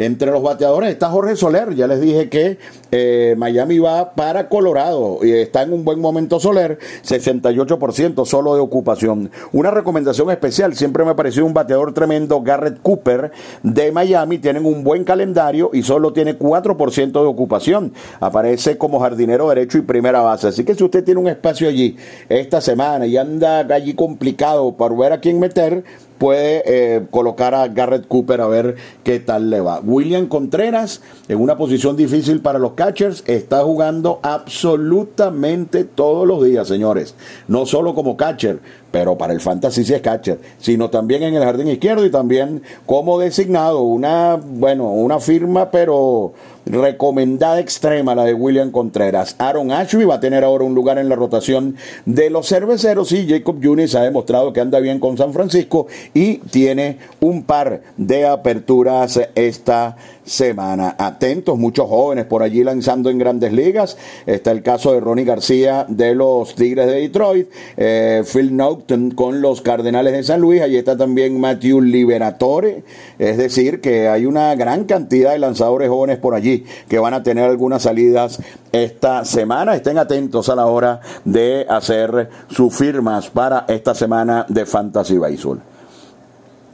Entre 0.00 0.30
los 0.30 0.42
bateadores 0.42 0.90
está 0.90 1.10
Jorge 1.10 1.36
Soler. 1.36 1.74
Ya 1.74 1.86
les 1.86 2.00
dije 2.00 2.30
que 2.30 2.56
eh, 2.90 3.34
Miami 3.36 3.78
va 3.78 4.14
para 4.14 4.48
Colorado 4.48 5.18
y 5.22 5.32
está 5.32 5.62
en 5.62 5.74
un 5.74 5.84
buen 5.84 6.00
momento 6.00 6.40
Soler, 6.40 6.78
68% 7.04 8.24
solo 8.24 8.54
de 8.54 8.62
ocupación. 8.62 9.30
Una 9.52 9.70
recomendación 9.70 10.30
especial, 10.30 10.74
siempre 10.74 11.04
me 11.04 11.14
pareció 11.14 11.44
un 11.44 11.52
bateador 11.52 11.92
tremendo, 11.92 12.40
Garrett 12.40 12.80
Cooper 12.80 13.30
de 13.62 13.92
Miami. 13.92 14.38
Tienen 14.38 14.64
un 14.64 14.82
buen 14.84 15.04
calendario 15.04 15.68
y 15.74 15.82
solo 15.82 16.14
tiene 16.14 16.38
4% 16.38 17.12
de 17.12 17.18
ocupación. 17.18 17.92
Aparece 18.20 18.78
como 18.78 19.00
jardinero 19.00 19.50
derecho 19.50 19.76
y 19.76 19.82
primera 19.82 20.22
base. 20.22 20.48
Así 20.48 20.64
que 20.64 20.74
si 20.74 20.82
usted 20.82 21.04
tiene 21.04 21.20
un 21.20 21.28
espacio 21.28 21.68
allí 21.68 21.98
esta 22.30 22.62
semana 22.62 23.04
y 23.04 23.18
anda 23.18 23.58
allí 23.58 23.92
complicado 23.92 24.72
para 24.78 24.94
ver 24.94 25.12
a 25.12 25.20
quién 25.20 25.38
meter, 25.38 25.84
puede 26.20 26.62
eh, 26.66 27.06
colocar 27.10 27.54
a 27.54 27.66
Garrett 27.68 28.06
Cooper 28.06 28.42
a 28.42 28.46
ver 28.46 28.76
qué 29.02 29.20
tal 29.20 29.48
le 29.48 29.62
va. 29.62 29.80
William 29.80 30.26
Contreras, 30.26 31.00
en 31.28 31.40
una 31.40 31.56
posición 31.56 31.96
difícil 31.96 32.42
para 32.42 32.58
los 32.58 32.72
catchers, 32.72 33.24
está 33.26 33.62
jugando 33.62 34.20
absolutamente 34.22 35.84
todos 35.84 36.28
los 36.28 36.44
días, 36.44 36.68
señores. 36.68 37.14
No 37.48 37.64
solo 37.64 37.94
como 37.94 38.18
catcher, 38.18 38.60
pero 38.90 39.16
para 39.16 39.32
el 39.32 39.40
fantasy 39.40 39.82
sí 39.82 39.94
es 39.94 40.02
catcher, 40.02 40.40
sino 40.58 40.90
también 40.90 41.22
en 41.22 41.34
el 41.34 41.42
jardín 41.42 41.68
izquierdo 41.68 42.04
y 42.04 42.10
también 42.10 42.62
como 42.84 43.18
designado, 43.18 43.80
una, 43.80 44.36
bueno, 44.36 44.90
una 44.90 45.20
firma, 45.20 45.70
pero 45.70 46.34
recomendada 46.66 47.60
extrema 47.60 48.14
la 48.14 48.24
de 48.24 48.34
William 48.34 48.70
Contreras. 48.70 49.34
Aaron 49.38 49.72
Ashby 49.72 50.04
va 50.04 50.16
a 50.16 50.20
tener 50.20 50.44
ahora 50.44 50.64
un 50.64 50.74
lugar 50.74 50.98
en 50.98 51.08
la 51.08 51.16
rotación 51.16 51.76
de 52.06 52.30
los 52.30 52.48
cerveceros 52.48 53.12
y 53.12 53.28
Jacob 53.28 53.60
Yunis 53.60 53.94
ha 53.94 54.02
demostrado 54.02 54.52
que 54.52 54.60
anda 54.60 54.80
bien 54.80 55.00
con 55.00 55.16
San 55.16 55.32
Francisco 55.32 55.86
y 56.14 56.38
tiene 56.38 56.98
un 57.20 57.44
par 57.44 57.82
de 57.96 58.26
aperturas 58.26 59.20
esta 59.34 59.96
semana. 60.24 60.94
Atentos, 60.98 61.58
muchos 61.58 61.88
jóvenes 61.88 62.24
por 62.26 62.42
allí 62.42 62.62
lanzando 62.62 63.10
en 63.10 63.18
grandes 63.18 63.52
ligas. 63.52 63.96
Está 64.26 64.52
el 64.52 64.62
caso 64.62 64.92
de 64.92 65.00
Ronnie 65.00 65.24
García 65.24 65.86
de 65.88 66.14
los 66.14 66.54
Tigres 66.54 66.86
de 66.86 67.00
Detroit, 67.00 67.48
eh, 67.76 68.22
Phil 68.30 68.56
Naughton 68.56 69.10
con 69.12 69.40
los 69.40 69.60
Cardenales 69.60 70.12
de 70.12 70.22
San 70.22 70.40
Luis, 70.40 70.62
allí 70.62 70.76
está 70.76 70.96
también 70.96 71.40
Matthew 71.40 71.80
Liberatore, 71.80 72.84
es 73.18 73.36
decir, 73.36 73.80
que 73.80 74.08
hay 74.08 74.26
una 74.26 74.54
gran 74.54 74.84
cantidad 74.84 75.32
de 75.32 75.38
lanzadores 75.38 75.88
jóvenes 75.88 76.18
por 76.18 76.34
allí 76.34 76.49
que 76.88 76.98
van 76.98 77.14
a 77.14 77.22
tener 77.22 77.44
algunas 77.44 77.82
salidas 77.82 78.40
esta 78.72 79.24
semana. 79.24 79.74
Estén 79.74 79.98
atentos 79.98 80.48
a 80.48 80.56
la 80.56 80.66
hora 80.66 81.00
de 81.24 81.66
hacer 81.68 82.30
sus 82.48 82.74
firmas 82.74 83.30
para 83.30 83.64
esta 83.68 83.94
semana 83.94 84.46
de 84.48 84.66
Fantasy 84.66 85.18
Baseball. 85.18 85.69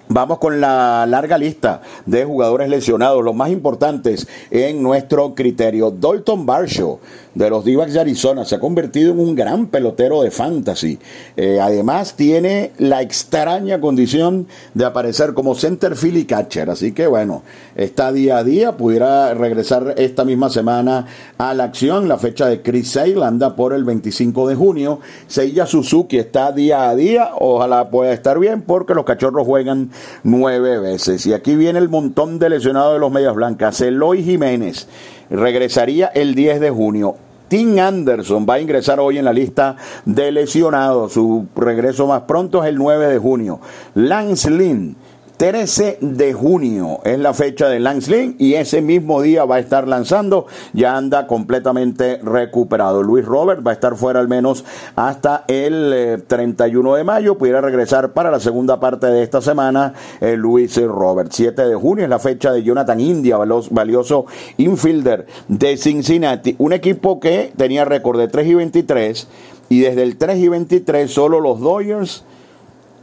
Vamos 0.08 0.38
con 0.38 0.60
la 0.60 1.04
larga 1.06 1.36
lista 1.36 1.82
de 2.06 2.25
jugadores 2.25 2.68
lesionados, 2.68 3.25
los 3.25 3.34
más 3.34 3.50
importantes 3.50 4.28
en 4.52 4.80
nuestro 4.80 5.34
criterio. 5.34 5.90
Dalton 5.90 6.46
Barshaw 6.46 7.00
de 7.36 7.50
los 7.50 7.64
d 7.64 7.76
de 7.76 8.00
Arizona 8.00 8.46
se 8.46 8.54
ha 8.54 8.60
convertido 8.60 9.12
en 9.12 9.18
un 9.18 9.34
gran 9.34 9.66
pelotero 9.66 10.22
de 10.22 10.30
fantasy. 10.30 10.98
Eh, 11.36 11.58
además 11.60 12.14
tiene 12.14 12.72
la 12.78 13.02
extraña 13.02 13.78
condición 13.78 14.46
de 14.72 14.86
aparecer 14.86 15.34
como 15.34 15.54
centerfield 15.54 16.16
y 16.16 16.25
catcher. 16.25 16.70
Así 16.70 16.92
que 16.92 17.06
bueno, 17.06 17.42
está 17.75 18.10
día 18.10 18.38
a 18.38 18.44
día. 18.44 18.76
Pudiera 18.76 19.34
regresar 19.34 19.94
esta 19.98 20.25
misma 20.25 20.48
semana 20.48 21.06
a 21.36 21.52
la 21.52 21.64
acción. 21.64 22.08
La 22.08 22.16
fecha 22.16 22.46
de 22.46 22.62
Chris 22.62 22.92
Sale 22.92 23.22
anda 23.22 23.54
por 23.54 23.75
el 23.75 23.84
25 23.84 24.48
de 24.48 24.54
junio. 24.54 25.00
Seiya 25.26 25.66
Suzuki 25.66 26.16
está 26.18 26.52
día 26.52 26.88
a 26.88 26.94
día. 26.94 27.32
Ojalá 27.38 27.90
pueda 27.90 28.12
estar 28.12 28.38
bien 28.38 28.62
porque 28.62 28.94
los 28.94 29.04
cachorros 29.04 29.46
juegan 29.46 29.90
nueve 30.22 30.78
veces. 30.78 31.26
Y 31.26 31.32
aquí 31.32 31.54
viene 31.54 31.78
el 31.78 31.88
montón 31.88 32.38
de 32.38 32.50
lesionados 32.50 32.94
de 32.94 33.00
los 33.00 33.12
Medias 33.12 33.34
Blancas. 33.34 33.80
Eloy 33.80 34.22
Jiménez 34.22 34.88
regresaría 35.30 36.06
el 36.08 36.34
10 36.34 36.60
de 36.60 36.70
junio. 36.70 37.16
Tim 37.48 37.78
Anderson 37.78 38.44
va 38.48 38.54
a 38.54 38.60
ingresar 38.60 38.98
hoy 38.98 39.18
en 39.18 39.24
la 39.24 39.32
lista 39.32 39.76
de 40.04 40.32
lesionados. 40.32 41.12
Su 41.12 41.46
regreso 41.54 42.06
más 42.06 42.22
pronto 42.22 42.62
es 42.62 42.68
el 42.68 42.76
9 42.76 43.06
de 43.06 43.18
junio. 43.18 43.60
Lance 43.94 44.50
Lynn 44.50 44.96
13 45.37 45.99
de 46.00 46.33
junio 46.33 47.00
es 47.05 47.19
la 47.19 47.35
fecha 47.35 47.69
de 47.69 47.78
Lance 47.78 48.11
Lynn 48.11 48.37
y 48.38 48.55
ese 48.55 48.81
mismo 48.81 49.21
día 49.21 49.45
va 49.45 49.57
a 49.57 49.59
estar 49.59 49.87
lanzando, 49.87 50.47
ya 50.73 50.97
anda 50.97 51.26
completamente 51.26 52.19
recuperado. 52.23 53.02
Luis 53.02 53.25
Robert 53.25 53.64
va 53.66 53.73
a 53.73 53.75
estar 53.75 53.97
fuera 53.97 54.19
al 54.21 54.28
menos 54.28 54.64
hasta 54.95 55.45
el 55.47 56.25
31 56.26 56.95
eh, 56.95 56.99
de 56.99 57.05
mayo, 57.05 57.37
pudiera 57.37 57.61
regresar 57.61 58.14
para 58.14 58.31
la 58.31 58.40
segunda 58.40 58.81
parte 58.81 59.09
de 59.09 59.23
esta 59.23 59.43
semana 59.43 59.93
eh, 60.23 60.37
Luis 60.37 60.76
Robert. 60.83 61.31
7 61.31 61.66
de 61.66 61.75
junio 61.75 62.05
es 62.05 62.11
la 62.11 62.19
fecha 62.19 62.50
de 62.52 62.62
Jonathan 62.62 62.99
India, 62.99 63.37
valioso 63.37 64.26
infielder 64.57 65.26
de 65.49 65.76
Cincinnati, 65.76 66.57
un 66.59 66.73
equipo 66.73 67.21
que 67.21 67.52
tenía 67.57 67.85
récord 67.85 68.19
de 68.19 68.28
3 68.28 68.47
y 68.47 68.55
23 68.55 69.28
y 69.69 69.81
desde 69.81 70.02
el 70.02 70.16
3 70.16 70.38
y 70.38 70.49
23 70.49 71.11
solo 71.11 71.40
los 71.40 71.61
Dodgers 71.61 72.25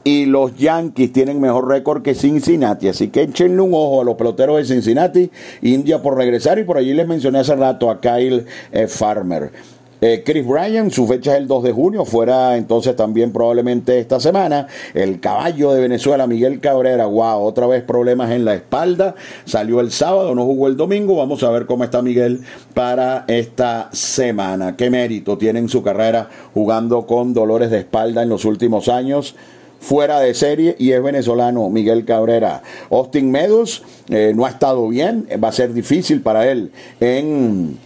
y 0.03 0.25
los 0.25 0.55
Yankees 0.57 1.13
tienen 1.13 1.39
mejor 1.39 1.67
récord 1.67 2.01
que 2.01 2.15
Cincinnati. 2.15 2.88
Así 2.88 3.10
que 3.10 3.24
échenle 3.24 3.62
un 3.62 3.74
ojo 3.74 4.01
a 4.01 4.03
los 4.03 4.15
peloteros 4.15 4.57
de 4.57 4.65
Cincinnati, 4.65 5.31
India 5.62 6.01
por 6.01 6.17
regresar 6.17 6.60
y 6.60 6.63
por 6.63 6.77
allí 6.77 6.93
les 6.93 7.07
mencioné 7.07 7.39
hace 7.39 7.55
rato 7.55 7.89
a 7.89 8.00
Kyle 8.01 8.45
eh, 8.72 8.88
Farmer. 8.88 9.51
Eh, 10.05 10.22
Chris 10.25 10.45
Bryan, 10.45 10.91
su 10.91 11.07
fecha 11.07 11.31
es 11.31 11.38
el 11.38 11.48
2 11.48 11.63
de 11.63 11.72
junio, 11.72 12.03
fuera 12.03 12.57
entonces 12.57 12.93
también 12.93 13.31
probablemente 13.31 14.00
esta 14.00 14.19
semana. 14.19 14.67
El 14.93 15.22
caballo 15.22 15.72
de 15.72 15.79
Venezuela, 15.79 16.27
Miguel 16.27 16.60
Cabrera, 16.60 17.05
wow, 17.05 17.41
otra 17.41 17.67
vez 17.67 17.83
problemas 17.83 18.31
en 18.31 18.43
la 18.43 18.53
espalda. 18.53 19.15
Salió 19.45 19.79
el 19.79 19.93
sábado, 19.93 20.36
no 20.36 20.43
jugó 20.43 20.67
el 20.67 20.75
domingo. 20.75 21.15
Vamos 21.15 21.41
a 21.43 21.51
ver 21.51 21.65
cómo 21.65 21.86
está 21.86 22.01
Miguel 22.01 22.41
para 22.74 23.24
esta 23.29 23.88
semana. 23.93 24.75
Qué 24.75 24.89
mérito 24.89 25.38
tiene 25.38 25.60
en 25.60 25.69
su 25.69 25.81
carrera 25.81 26.27
jugando 26.53 27.07
con 27.07 27.33
dolores 27.33 27.72
de 27.72 27.77
espalda 27.77 28.24
en 28.24 28.27
los 28.27 28.43
últimos 28.43 28.89
años 28.89 29.38
fuera 29.84 30.20
de 30.20 30.34
serie 30.34 30.75
y 30.80 30.92
es 30.92 31.04
venezolano 31.04 31.70
Miguel 31.70 32.06
Cabrera. 32.06 32.63
Austin 32.90 33.30
Meadows 33.30 33.84
eh, 34.10 34.32
no 34.36 34.46
ha 34.46 34.50
estado 34.50 34.88
bien, 34.88 35.28
va 35.44 35.50
a 35.50 35.52
ser 35.52 35.74
difícil 35.74 36.22
para 36.22 36.50
él 36.50 36.72
en, 37.00 37.78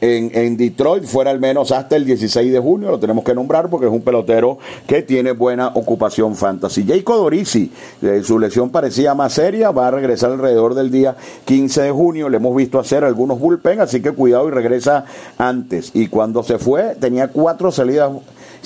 en, 0.00 0.56
Detroit, 0.56 1.04
fuera 1.04 1.30
al 1.30 1.40
menos 1.40 1.72
hasta 1.72 1.96
el 1.96 2.04
16 2.04 2.52
de 2.52 2.58
junio, 2.58 2.90
lo 2.90 2.98
tenemos 2.98 3.24
que 3.24 3.34
nombrar 3.34 3.70
porque 3.70 3.86
es 3.86 3.92
un 3.92 4.02
pelotero 4.02 4.58
que 4.86 5.02
tiene 5.02 5.32
buena 5.32 5.68
ocupación 5.68 6.36
fantasy. 6.36 6.84
Jacob 6.86 7.16
Dorisi, 7.16 7.70
eh, 8.02 8.20
su 8.22 8.38
lesión 8.38 8.70
parecía 8.70 9.14
más 9.14 9.32
seria, 9.32 9.70
va 9.70 9.88
a 9.88 9.90
regresar 9.90 10.32
alrededor 10.32 10.74
del 10.74 10.90
día 10.90 11.16
15 11.44 11.82
de 11.82 11.90
junio, 11.90 12.28
le 12.28 12.36
hemos 12.36 12.54
visto 12.54 12.78
hacer 12.78 13.04
algunos 13.04 13.40
bullpen, 13.40 13.80
así 13.80 14.02
que 14.02 14.12
cuidado 14.12 14.48
y 14.48 14.50
regresa 14.50 15.04
antes. 15.38 15.90
Y 15.94 16.08
cuando 16.08 16.42
se 16.42 16.58
fue 16.58 16.96
tenía 17.00 17.28
cuatro 17.28 17.72
salidas 17.72 18.10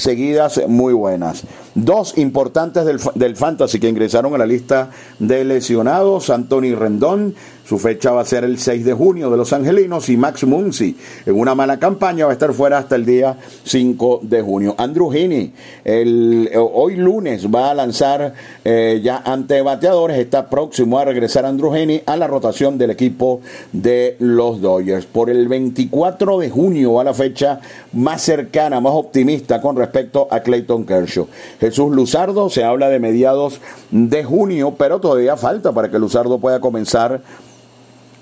seguidas 0.00 0.60
muy 0.66 0.92
buenas. 0.92 1.44
Dos 1.74 2.18
importantes 2.18 2.84
del, 2.84 3.00
del 3.14 3.36
Fantasy 3.36 3.78
que 3.78 3.88
ingresaron 3.88 4.34
a 4.34 4.38
la 4.38 4.46
lista 4.46 4.90
de 5.18 5.44
lesionados, 5.44 6.30
Anthony 6.30 6.74
Rendón, 6.74 7.34
su 7.70 7.78
fecha 7.78 8.10
va 8.10 8.22
a 8.22 8.24
ser 8.24 8.42
el 8.42 8.58
6 8.58 8.84
de 8.84 8.92
junio 8.92 9.30
de 9.30 9.36
los 9.36 9.52
Angelinos 9.52 10.08
y 10.08 10.16
Max 10.16 10.42
Muncy 10.42 10.96
en 11.24 11.38
una 11.38 11.54
mala 11.54 11.78
campaña 11.78 12.24
va 12.24 12.32
a 12.32 12.34
estar 12.34 12.52
fuera 12.52 12.78
hasta 12.78 12.96
el 12.96 13.06
día 13.06 13.38
5 13.62 14.22
de 14.24 14.42
junio. 14.42 14.74
Andrew 14.76 15.12
Heaney 15.12 15.52
el, 15.84 16.50
eh, 16.52 16.58
hoy 16.58 16.96
lunes 16.96 17.46
va 17.46 17.70
a 17.70 17.74
lanzar 17.74 18.34
eh, 18.64 19.00
ya 19.04 19.18
ante 19.18 19.62
bateadores, 19.62 20.18
está 20.18 20.50
próximo 20.50 20.98
a 20.98 21.04
regresar 21.04 21.46
Andrew 21.46 21.72
Heaney 21.72 22.02
a 22.06 22.16
la 22.16 22.26
rotación 22.26 22.76
del 22.76 22.90
equipo 22.90 23.40
de 23.70 24.16
los 24.18 24.60
Dodgers. 24.60 25.06
Por 25.06 25.30
el 25.30 25.46
24 25.46 26.40
de 26.40 26.50
junio 26.50 26.94
va 26.94 27.04
la 27.04 27.14
fecha 27.14 27.60
más 27.92 28.20
cercana, 28.20 28.80
más 28.80 28.94
optimista 28.94 29.60
con 29.60 29.76
respecto 29.76 30.26
a 30.28 30.40
Clayton 30.40 30.84
Kershaw. 30.84 31.28
Jesús 31.60 31.92
Luzardo, 31.92 32.50
se 32.50 32.64
habla 32.64 32.88
de 32.88 32.98
mediados 32.98 33.60
de 33.92 34.24
junio, 34.24 34.74
pero 34.76 35.00
todavía 35.00 35.36
falta 35.36 35.70
para 35.70 35.88
que 35.88 36.00
Luzardo 36.00 36.40
pueda 36.40 36.58
comenzar 36.58 37.22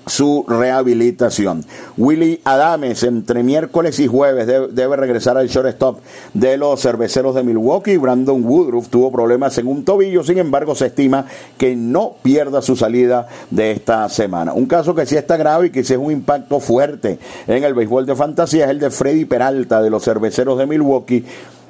su 0.09 0.45
rehabilitación. 0.47 1.65
Willy 1.97 2.41
Adames 2.43 3.03
entre 3.03 3.43
miércoles 3.43 3.99
y 3.99 4.07
jueves 4.07 4.47
debe, 4.47 4.95
regresar 4.95 5.37
al 5.37 5.47
shortstop 5.47 5.99
de 6.33 6.57
los 6.57 6.81
cerveceros 6.81 7.35
de 7.35 7.43
Milwaukee. 7.43 7.97
Brandon 7.97 8.43
Woodruff 8.43 8.89
tuvo 8.89 9.11
problemas 9.11 9.57
en 9.57 9.67
un 9.67 9.85
tobillo, 9.85 10.23
sin 10.23 10.37
embargo 10.37 10.75
se 10.75 10.87
estima 10.87 11.25
que 11.57 11.75
no 11.75 12.15
pierda 12.21 12.61
su 12.61 12.75
salida 12.75 13.27
de 13.49 13.71
esta 13.71 14.09
semana. 14.09 14.53
Un 14.53 14.65
caso 14.65 14.95
que 14.95 15.05
sí 15.05 15.15
está 15.15 15.37
grave 15.37 15.67
y 15.67 15.69
que 15.69 15.83
sí 15.83 15.93
es 15.93 15.99
un 15.99 16.11
impacto 16.11 16.59
fuerte 16.59 17.19
en 17.47 17.63
el 17.63 17.73
béisbol 17.73 18.05
de 18.05 18.15
fantasía 18.15 18.65
es 18.65 18.71
el 18.71 18.79
de 18.79 18.89
Freddy 18.89 19.25
Peralta 19.25 19.81
de 19.81 19.89
los 19.89 20.03
cerveceros 20.03 20.57
de 20.57 20.65
Milwaukee 20.65 21.25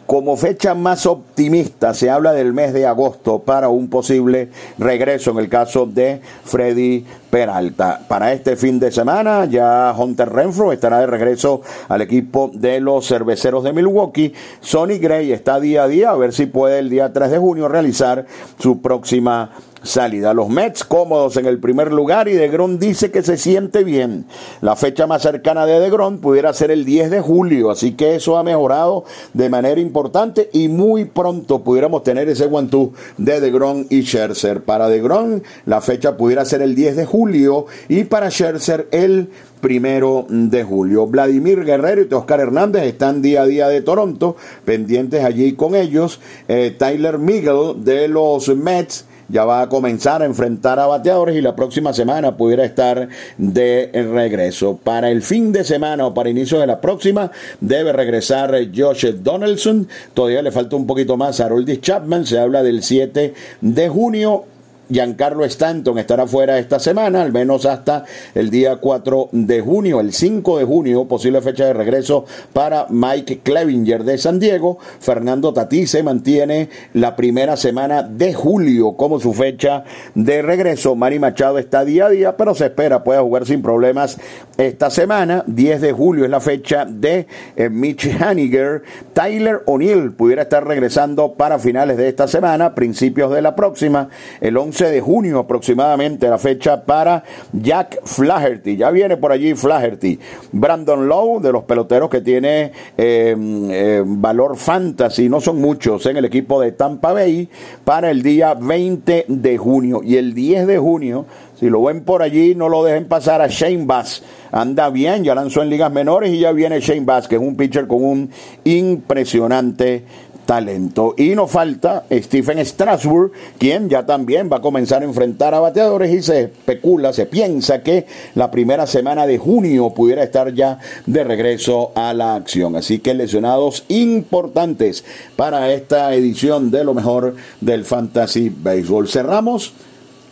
como 0.10 0.36
fecha 0.38 0.74
más 0.74 1.06
optimista 1.06 1.94
se 1.94 2.10
habla 2.10 2.34
del 2.34 2.52
mes 2.52 2.74
de 2.74 2.88
agosto 2.88 3.38
para 3.38 3.70
un 3.70 3.92
posible 3.92 4.50
regreso 4.80 5.30
en 5.30 5.38
el 5.38 5.50
caso 5.50 5.86
de 5.86 6.20
Freddy 6.46 7.06
Peralta. 7.30 8.02
Para 8.08 8.34
este 8.34 8.56
fin 8.56 8.80
de 8.80 8.92
semana 8.92 9.46
ya 9.46 9.94
Hunter 9.96 10.28
Renfro 10.30 10.74
estará 10.74 11.00
de 11.00 11.06
regreso 11.06 11.62
al 11.90 12.02
equipo 12.02 12.50
de 12.52 12.80
los 12.80 13.08
cerveceros 13.08 13.64
de 13.64 13.72
Milwaukee. 13.72 14.34
Sonny 14.62 14.98
Gray 14.98 15.32
está 15.32 15.60
día 15.60 15.84
a 15.84 15.88
día 15.88 16.10
a 16.10 16.16
ver 16.16 16.34
si 16.34 16.48
puede 16.48 16.80
el 16.80 16.90
día 16.90 17.14
3 17.14 17.30
de 17.30 17.38
junio 17.38 17.68
realizar 17.68 18.26
su 18.58 18.82
próxima 18.82 19.52
salida. 19.84 20.34
Los 20.34 20.50
Mets 20.50 20.84
cómodos 20.84 21.38
en 21.38 21.46
el 21.46 21.60
primer 21.60 21.92
lugar 21.92 22.28
y 22.28 22.34
DeGrom 22.34 22.80
dice 22.80 23.12
que 23.12 23.24
se 23.24 23.38
siente 23.38 23.84
bien. 23.84 24.26
La 24.62 24.76
fecha 24.76 25.08
más 25.08 25.22
cercana 25.22 25.66
de 25.66 25.80
DeGrom 25.80 26.20
pudiera 26.20 26.54
ser 26.54 26.72
el 26.72 26.86
10 26.86 27.12
de 27.12 27.22
julio, 27.22 27.72
así 27.72 27.94
que 27.94 28.16
eso 28.16 28.38
ha 28.38 28.44
mejorado 28.44 29.06
de 29.34 29.50
manera 29.50 29.80
importante 29.80 30.50
y 30.54 30.68
muy 30.68 31.06
pronto 31.06 31.64
pudiéramos 31.64 32.04
tener 32.04 32.30
ese 32.30 32.46
guantú 32.46 32.94
de 33.18 33.40
DeGrom 33.40 33.86
y 33.90 34.04
Scherzer. 34.04 34.64
Para 34.64 34.90
DeGrom 34.90 35.42
la 35.66 35.82
fecha 35.82 36.18
pudiera 36.18 36.46
ser 36.46 36.62
el 36.62 36.76
10 36.76 36.96
de 36.96 37.06
julio 37.06 37.66
y 37.88 38.04
para 38.04 38.30
Scherzer 38.30 38.88
el 38.92 39.30
primero 39.60 40.26
de 40.30 40.64
julio. 40.64 41.08
Vladimir 41.08 41.64
Guerrero 41.64 42.04
y 42.10 42.14
Oscar 42.14 42.40
Hernández 42.40 42.84
están 42.84 43.22
día 43.22 43.42
a 43.42 43.46
día 43.46 43.68
de 43.68 43.82
Toronto, 43.82 44.36
pendientes 44.66 45.24
allí 45.24 45.54
con 45.54 45.76
ellos. 45.76 46.20
Eh, 46.48 46.76
Tyler 46.78 47.18
Miguel 47.18 47.84
de 47.84 48.08
los 48.08 48.48
Mets 48.56 49.06
ya 49.30 49.46
va 49.46 49.62
a 49.62 49.70
comenzar 49.70 50.22
a 50.22 50.26
enfrentar 50.26 50.80
a 50.80 50.88
bateadores 50.88 51.36
y 51.36 51.42
la 51.42 51.56
próxima 51.56 51.94
semana 51.94 52.36
pudiera 52.36 52.66
estar 52.66 53.08
de 53.38 53.90
regreso. 53.94 54.78
Para 54.84 55.10
el 55.10 55.22
fin 55.22 55.52
de 55.52 55.64
semana 55.64 56.08
o 56.08 56.14
para 56.14 56.30
inicio 56.30 56.60
de 56.60 56.68
la 56.68 56.82
próxima 56.82 57.32
debe 57.62 57.94
regresar 57.94 58.54
Josh 58.76 59.06
Donaldson. 59.06 59.88
Todavía 60.14 60.42
le 60.42 60.52
falta 60.52 60.76
un 60.76 60.88
poquito 60.88 61.18
más 61.18 61.40
a 61.40 61.46
Harold 61.46 61.80
Chapman. 61.80 62.26
Se 62.26 62.40
habla 62.40 62.64
del 62.64 62.84
7 62.84 63.34
de 63.62 63.90
junio 63.90 64.46
Giancarlo 64.90 65.46
Stanton 65.46 66.00
estará 66.00 66.26
fuera 66.26 66.58
esta 66.58 66.80
semana, 66.80 67.22
al 67.22 67.32
menos 67.32 67.66
hasta 67.66 68.06
el 68.34 68.50
día 68.50 68.78
4 68.78 69.30
de 69.32 69.62
junio, 69.62 70.00
el 70.00 70.14
5 70.14 70.58
de 70.58 70.66
junio, 70.66 71.06
posible 71.06 71.42
fecha 71.42 71.66
de 71.66 71.74
regreso 71.74 72.26
para 72.54 72.88
Mike 72.90 73.42
Clevinger 73.44 74.04
de 74.04 74.18
San 74.18 74.40
Diego. 74.40 74.80
Fernando 75.00 75.54
Tatí 75.54 75.86
se 75.86 76.02
mantiene 76.02 76.70
la 76.94 77.16
primera 77.16 77.56
semana 77.56 78.02
de 78.04 78.34
julio 78.34 78.94
como 78.94 79.20
su 79.20 79.34
fecha 79.34 79.84
de 80.16 80.42
regreso. 80.42 80.96
Manny 80.96 81.20
Machado 81.20 81.60
está 81.60 81.86
día 81.86 82.08
a 82.08 82.10
día, 82.10 82.38
pero 82.38 82.56
se 82.56 82.66
espera 82.66 83.04
pueda 83.04 83.22
jugar 83.22 83.46
sin 83.46 83.62
problemas 83.62 84.18
esta 84.58 84.90
semana. 84.90 85.44
10 85.46 85.82
de 85.82 85.92
julio 85.92 86.26
es 86.26 86.32
la 86.32 86.40
fecha 86.40 86.86
de 86.86 87.28
eh, 87.56 87.70
Mitch 87.70 88.10
Haniger. 88.20 88.84
Tyler 89.14 89.62
O'Neill 89.66 90.14
pudiera 90.14 90.44
estar 90.44 90.66
regresando 90.66 91.34
para 91.34 91.60
finales 91.60 91.98
de 91.98 92.08
esta 92.08 92.28
semana, 92.28 92.74
principios 92.74 93.32
de 93.32 93.42
la 93.42 93.56
próxima. 93.56 94.10
El 94.42 94.58
11 94.58 94.79
11 94.80 94.92
de 94.92 95.02
junio 95.02 95.40
aproximadamente 95.40 96.30
la 96.30 96.38
fecha 96.38 96.86
para 96.86 97.22
Jack 97.52 98.00
Flaherty. 98.06 98.78
Ya 98.78 98.92
viene 98.92 99.18
por 99.18 99.34
allí 99.34 99.54
Flaherty. 99.54 100.18
Brandon 100.54 101.06
Lowe, 101.06 101.42
de 101.42 101.52
los 101.52 101.66
peloteros 101.66 102.10
que 102.10 102.22
tiene 102.22 102.72
eh, 102.98 103.36
eh, 103.38 104.04
valor 104.06 104.56
fantasy, 104.56 105.28
no 105.28 105.42
son 105.42 105.60
muchos 105.60 106.06
en 106.06 106.16
el 106.16 106.24
equipo 106.24 106.62
de 106.62 106.72
Tampa 106.72 107.12
Bay, 107.12 107.50
para 107.84 108.10
el 108.10 108.24
día 108.24 108.54
20 108.54 109.26
de 109.28 109.58
junio. 109.58 110.00
Y 110.02 110.16
el 110.16 110.34
10 110.34 110.68
de 110.68 110.78
junio 110.78 111.26
si 111.60 111.70
lo 111.70 111.84
ven 111.84 112.06
por 112.06 112.22
allí, 112.22 112.56
no 112.56 112.70
lo 112.70 112.86
dejen 112.86 113.10
pasar 113.10 113.42
a 113.42 113.48
Shane 113.48 113.86
Bass. 113.86 114.24
Anda 114.50 114.90
bien, 114.90 115.26
ya 115.26 115.36
lanzó 115.36 115.62
en 115.62 115.70
ligas 115.70 115.92
menores 115.92 116.32
y 116.32 116.40
ya 116.40 116.54
viene 116.54 116.80
Shane 116.80 117.04
Bass, 117.04 117.28
que 117.28 117.36
es 117.36 117.42
un 117.42 117.58
pitcher 117.58 117.86
con 117.86 118.02
un 118.02 118.30
impresionante 118.64 120.06
talento. 120.50 121.14
Y 121.16 121.36
nos 121.36 121.52
falta 121.52 122.06
Stephen 122.12 122.58
Strasburg, 122.66 123.32
quien 123.60 123.88
ya 123.88 124.08
también 124.08 124.50
va 124.52 124.58
a 124.58 124.62
comenzar 124.62 125.04
a 125.04 125.06
enfrentar 125.06 125.54
a 125.54 125.60
bateadores 125.60 126.12
y 126.12 126.24
se 126.24 126.42
especula, 126.46 127.14
se 127.14 127.28
piensa 127.28 127.84
que 127.84 128.08
la 128.34 128.50
primera 128.50 128.88
semana 128.88 129.28
de 129.28 129.38
junio 129.38 129.92
pudiera 129.92 130.24
estar 130.24 130.52
ya 130.56 130.80
de 131.06 131.24
regreso 131.24 131.92
a 131.94 132.16
la 132.16 132.34
acción. 132.34 132.76
Así 132.76 132.98
que 132.98 133.14
lesionados 133.14 133.84
importantes 133.90 135.06
para 135.36 135.72
esta 135.72 136.16
edición 136.16 136.72
de 136.72 136.84
lo 136.84 136.96
mejor 136.96 137.36
del 137.62 137.86
Fantasy 137.86 138.50
Baseball. 138.50 139.08
Cerramos 139.08 139.74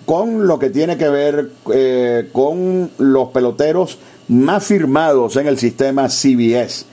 con 0.08 0.47
lo 0.47 0.58
que 0.58 0.71
tiene 0.71 0.97
que 0.97 1.10
ver 1.10 1.51
eh, 1.71 2.27
con 2.32 2.89
los 2.97 3.30
peloteros 3.30 3.99
más 4.30 4.65
firmados 4.65 5.36
en 5.36 5.45
el 5.45 5.60
sistema 5.60 6.10
CBS. 6.10 6.86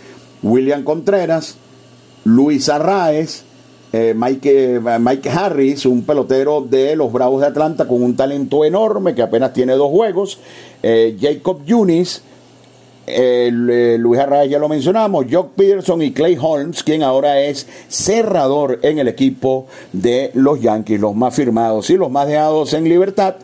William 0.43 0.85
Contreras, 0.85 1.57
Luis 2.25 2.69
Arraez, 2.69 3.45
eh, 3.93 4.15
Mike, 4.17 4.77
eh, 4.77 4.99
Mike, 4.99 5.31
Harris, 5.31 5.87
un 5.87 6.03
pelotero 6.03 6.61
de 6.61 6.97
los 6.97 7.13
Bravos 7.13 7.41
de 7.41 7.47
Atlanta 7.47 7.87
con 7.87 8.03
un 8.03 8.17
talento 8.17 8.65
enorme 8.65 9.15
que 9.15 9.23
apenas 9.23 9.53
tiene 9.53 9.75
dos 9.75 9.91
juegos, 9.91 10.39
Jacob 10.83 11.65
Yunis, 11.65 12.23
eh, 13.07 13.51
Luis 13.99 14.19
Arraez 14.19 14.51
ya 14.51 14.59
lo 14.59 14.69
mencionamos, 14.69 15.27
Jock 15.31 15.53
Peterson 15.55 16.01
y 16.03 16.13
Clay 16.13 16.39
Holmes, 16.41 16.83
quien 16.83 17.03
ahora 17.03 17.41
es 17.41 17.67
cerrador 17.89 18.79
en 18.83 18.99
el 18.99 19.09
equipo 19.09 19.67
de 19.93 20.31
los 20.35 20.61
Yankees, 20.61 21.01
los 21.01 21.15
más 21.15 21.35
firmados 21.35 21.91
y 21.91 21.97
los 21.97 22.11
más 22.11 22.27
dejados 22.27 22.73
en 22.73 22.85
libertad. 22.85 23.37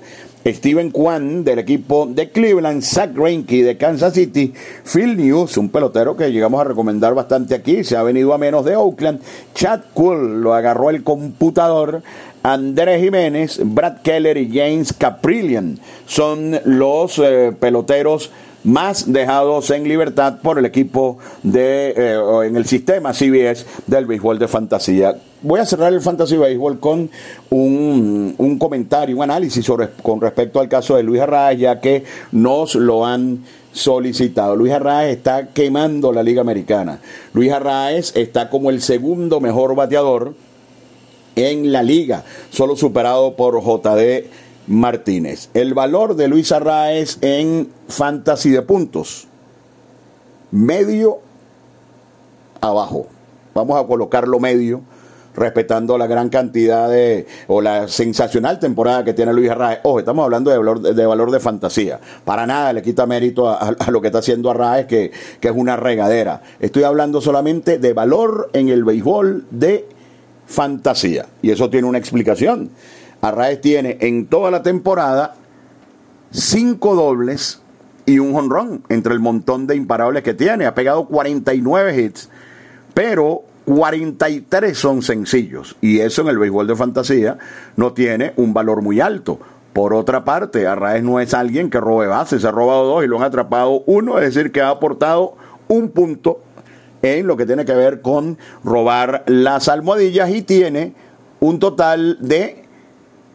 Steven 0.46 0.90
Kwan 0.90 1.44
del 1.44 1.58
equipo 1.58 2.06
de 2.06 2.30
Cleveland, 2.30 2.82
Zach 2.82 3.12
Greinke 3.14 3.62
de 3.62 3.76
Kansas 3.76 4.14
City, 4.14 4.52
Phil 4.84 5.16
News, 5.16 5.56
un 5.58 5.68
pelotero 5.68 6.16
que 6.16 6.32
llegamos 6.32 6.60
a 6.60 6.64
recomendar 6.64 7.14
bastante 7.14 7.54
aquí, 7.54 7.84
se 7.84 7.96
ha 7.96 8.02
venido 8.02 8.32
a 8.32 8.38
menos 8.38 8.64
de 8.64 8.76
Oakland, 8.76 9.20
Chad 9.54 9.80
Cool 9.92 10.40
lo 10.40 10.54
agarró 10.54 10.90
el 10.90 11.04
computador, 11.04 12.02
Andrés 12.42 13.02
Jiménez, 13.02 13.60
Brad 13.62 14.00
Keller 14.02 14.38
y 14.38 14.48
James 14.48 14.94
Caprillion 14.94 15.78
son 16.06 16.58
los 16.64 17.18
eh, 17.18 17.52
peloteros 17.58 18.30
más 18.64 19.10
dejados 19.10 19.70
en 19.70 19.84
libertad 19.84 20.38
por 20.42 20.58
el 20.58 20.64
equipo 20.64 21.18
de, 21.42 21.94
eh, 21.96 22.46
en 22.46 22.56
el 22.56 22.66
sistema 22.66 23.12
CBS 23.12 23.64
del 23.86 24.06
béisbol 24.06 24.38
de 24.38 24.48
fantasía. 24.48 25.16
Voy 25.42 25.60
a 25.60 25.64
cerrar 25.64 25.92
el 25.92 26.00
Fantasy 26.00 26.36
Baseball 26.36 26.78
con 26.78 27.10
un, 27.48 28.34
un 28.36 28.58
comentario, 28.58 29.16
un 29.16 29.22
análisis 29.22 29.66
con 30.02 30.20
respecto 30.20 30.60
al 30.60 30.68
caso 30.68 30.96
de 30.96 31.02
Luis 31.02 31.20
Arraez, 31.22 31.58
ya 31.58 31.80
que 31.80 32.04
nos 32.32 32.74
lo 32.74 33.06
han 33.06 33.44
solicitado. 33.72 34.56
Luis 34.56 34.72
Arraez 34.72 35.16
está 35.16 35.48
quemando 35.48 36.12
la 36.12 36.22
Liga 36.22 36.42
Americana. 36.42 37.00
Luis 37.32 37.50
Arraez 37.52 38.14
está 38.16 38.50
como 38.50 38.68
el 38.68 38.82
segundo 38.82 39.40
mejor 39.40 39.74
bateador 39.74 40.34
en 41.36 41.72
la 41.72 41.82
liga, 41.82 42.24
solo 42.50 42.76
superado 42.76 43.34
por 43.36 43.62
JD 43.62 44.26
Martínez. 44.70 45.50
El 45.52 45.74
valor 45.74 46.14
de 46.14 46.28
Luis 46.28 46.52
Arraez 46.52 47.18
en 47.22 47.68
fantasy 47.88 48.50
de 48.50 48.62
puntos. 48.62 49.26
Medio 50.52 51.18
abajo. 52.60 53.08
Vamos 53.52 53.82
a 53.82 53.86
colocarlo 53.86 54.38
medio, 54.38 54.82
respetando 55.34 55.98
la 55.98 56.06
gran 56.06 56.28
cantidad 56.28 56.88
de, 56.88 57.26
o 57.48 57.60
la 57.60 57.88
sensacional 57.88 58.60
temporada 58.60 59.04
que 59.04 59.12
tiene 59.12 59.32
Luis 59.32 59.50
Arraez. 59.50 59.80
Ojo, 59.82 59.98
estamos 59.98 60.22
hablando 60.22 60.52
de 60.52 60.58
valor 60.58 60.80
de, 60.80 61.06
valor 61.06 61.32
de 61.32 61.40
fantasía. 61.40 61.98
Para 62.24 62.46
nada 62.46 62.72
le 62.72 62.80
quita 62.80 63.06
mérito 63.06 63.48
a, 63.48 63.74
lo 63.90 64.00
que 64.00 64.06
está 64.06 64.20
haciendo 64.20 64.52
Arraez, 64.52 64.86
que, 64.86 65.10
que 65.40 65.48
es 65.48 65.54
una 65.54 65.74
regadera. 65.76 66.42
Estoy 66.60 66.84
hablando 66.84 67.20
solamente 67.20 67.78
de 67.78 67.92
valor 67.92 68.50
en 68.52 68.68
el 68.68 68.84
béisbol 68.84 69.46
de 69.50 69.88
fantasía. 70.46 71.26
Y 71.42 71.50
eso 71.50 71.70
tiene 71.70 71.88
una 71.88 71.98
explicación. 71.98 72.70
Arraez 73.20 73.60
tiene 73.60 73.98
en 74.00 74.26
toda 74.26 74.50
la 74.50 74.62
temporada 74.62 75.34
cinco 76.30 76.94
dobles 76.94 77.60
y 78.06 78.18
un 78.18 78.34
honrón 78.34 78.82
entre 78.88 79.12
el 79.12 79.20
montón 79.20 79.66
de 79.66 79.76
imparables 79.76 80.22
que 80.22 80.34
tiene. 80.34 80.66
Ha 80.66 80.74
pegado 80.74 81.06
49 81.06 82.00
hits, 82.00 82.30
pero 82.94 83.42
43 83.66 84.76
son 84.76 85.02
sencillos. 85.02 85.76
Y 85.80 86.00
eso 86.00 86.22
en 86.22 86.28
el 86.28 86.38
béisbol 86.38 86.66
de 86.66 86.76
fantasía 86.76 87.38
no 87.76 87.92
tiene 87.92 88.32
un 88.36 88.52
valor 88.52 88.82
muy 88.82 89.00
alto. 89.00 89.38
Por 89.72 89.94
otra 89.94 90.24
parte, 90.24 90.66
Arraez 90.66 91.02
no 91.02 91.20
es 91.20 91.32
alguien 91.32 91.70
que 91.70 91.78
robe 91.78 92.08
bases, 92.08 92.42
se 92.42 92.48
ha 92.48 92.50
robado 92.50 92.84
dos 92.84 93.04
y 93.04 93.06
lo 93.06 93.18
han 93.18 93.22
atrapado 93.22 93.84
uno, 93.86 94.18
es 94.18 94.34
decir, 94.34 94.50
que 94.50 94.60
ha 94.60 94.70
aportado 94.70 95.36
un 95.68 95.90
punto 95.90 96.40
en 97.02 97.26
lo 97.26 97.36
que 97.36 97.46
tiene 97.46 97.64
que 97.64 97.74
ver 97.74 98.00
con 98.00 98.36
robar 98.64 99.22
las 99.26 99.68
almohadillas 99.68 100.30
y 100.30 100.42
tiene 100.42 100.94
un 101.38 101.60
total 101.60 102.18
de 102.20 102.59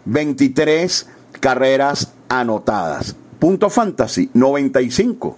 23 0.05 1.09
carreras 1.39 2.13
anotadas. 2.29 3.15
Punto 3.39 3.69
fantasy, 3.69 4.29
95. 4.33 5.37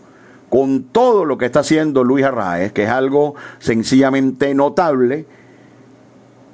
Con 0.50 0.84
todo 0.84 1.26
lo 1.26 1.38
que 1.38 1.46
está 1.46 1.60
haciendo 1.60 2.04
Luis 2.04 2.24
Arraez, 2.24 2.72
que 2.72 2.84
es 2.84 2.90
algo 2.90 3.36
sencillamente 3.60 4.54
notable, 4.54 5.26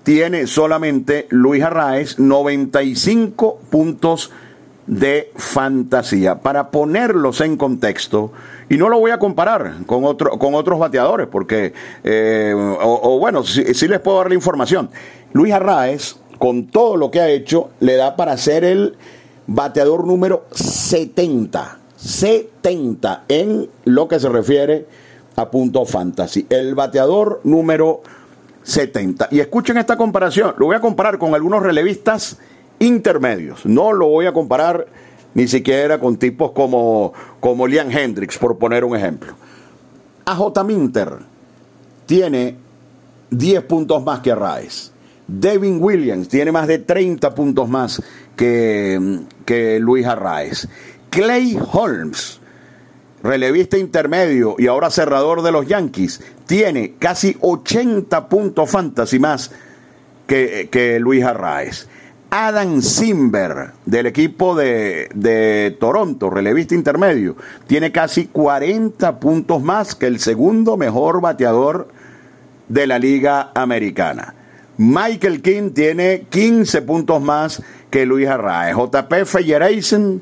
tiene 0.04 0.47
solamente 0.47 1.28
Luis 1.30 1.63
Arraez 1.63 2.19
95 2.19 3.60
puntos 3.69 4.32
de 4.88 5.32
fantasía. 5.36 6.39
Para 6.39 6.71
ponerlos 6.71 7.41
en 7.41 7.56
contexto, 7.56 8.32
y 8.69 8.78
no 8.78 8.89
lo 8.89 8.99
voy 8.99 9.12
a 9.12 9.19
comparar 9.19 9.86
con, 9.86 10.04
otro, 10.04 10.38
con 10.39 10.56
otros 10.56 10.80
bateadores, 10.80 11.28
porque, 11.28 11.73
eh, 12.04 12.54
o, 12.56 13.19
bueno, 13.19 13.43
si 13.43 13.73
sí 13.73 13.88
les 13.88 13.99
puedo 13.99 14.17
dar 14.17 14.30
la 14.30 14.36
información. 14.36 14.89
Luis 15.32 15.54
Arraez 15.54 16.17
con 16.43 16.67
todo 16.67 16.97
lo 16.97 17.10
que 17.10 17.21
ha 17.21 17.29
hecho, 17.29 17.69
le 17.79 17.95
da 17.95 18.17
para 18.17 18.36
ser 18.36 18.65
el 18.65 18.97
bateador 19.47 20.06
número 20.06 20.43
70. 20.51 21.79
70 21.95 23.23
en 23.29 23.69
lo 23.86 24.10
que 24.10 24.19
se 24.19 24.27
refiere 24.27 24.86
a 25.38 25.49
punto 25.49 25.86
fantasy. 25.86 26.45
El 26.49 26.75
bateador 26.75 27.39
número 27.45 28.01
70. 28.62 29.29
Y 29.32 29.39
escuchen 29.39 29.77
esta 29.77 29.95
comparación. 29.95 30.53
Lo 30.58 30.65
voy 30.65 30.75
a 30.75 30.82
comparar 30.82 31.17
con 31.17 31.34
algunos 31.34 31.63
relevistas 31.63 32.38
intermedios. 32.77 33.65
No 33.65 33.93
lo 33.93 34.10
voy 34.10 34.25
a 34.25 34.34
comparar 34.34 34.88
ni 35.36 35.47
siquiera 35.47 35.97
con 35.97 36.17
tipos 36.17 36.51
como, 36.51 37.13
como 37.39 37.67
Liam 37.67 37.89
Hendricks, 37.89 38.38
por 38.38 38.58
poner 38.58 38.84
un 38.84 38.97
ejemplo. 38.97 39.34
AJ 40.25 40.62
Minter 40.65 41.19
tiene 42.06 42.58
10 43.29 43.63
puntos 43.63 44.03
más 44.03 44.19
que 44.19 44.36
Rice. 44.36 44.92
Devin 45.39 45.81
Williams 45.81 46.27
tiene 46.27 46.51
más 46.51 46.67
de 46.67 46.77
30 46.77 47.33
puntos 47.33 47.67
más 47.67 48.01
que, 48.35 49.21
que 49.45 49.79
Luis 49.79 50.05
Arraez. 50.05 50.67
Clay 51.09 51.57
Holmes, 51.71 52.39
relevista 53.23 53.77
intermedio 53.77 54.55
y 54.59 54.67
ahora 54.67 54.91
cerrador 54.91 55.41
de 55.41 55.51
los 55.51 55.65
Yankees, 55.67 56.21
tiene 56.45 56.93
casi 56.99 57.35
80 57.41 58.29
puntos 58.29 58.69
fantasy 58.69 59.17
más 59.17 59.51
que, 60.27 60.69
que 60.71 60.99
Luis 60.99 61.23
Arraez. 61.23 61.87
Adam 62.29 62.81
Simber, 62.81 63.71
del 63.85 64.05
equipo 64.05 64.55
de, 64.55 65.09
de, 65.15 65.75
Toronto, 65.79 66.29
relevista 66.29 66.75
intermedio, 66.75 67.35
tiene 67.65 67.91
casi 67.91 68.27
40 68.27 69.19
puntos 69.19 69.63
más 69.63 69.95
que 69.95 70.05
el 70.07 70.19
segundo 70.19 70.77
mejor 70.77 71.21
bateador 71.21 71.87
de 72.69 72.87
la 72.87 72.99
Liga 72.99 73.51
Americana. 73.55 74.35
Michael 74.77 75.41
King 75.41 75.71
tiene 75.71 76.25
15 76.29 76.81
puntos 76.81 77.21
más 77.21 77.62
que 77.89 78.05
Luis 78.05 78.27
Arraez. 78.27 78.75
JP 78.75 79.25
Feyeresen 79.25 80.21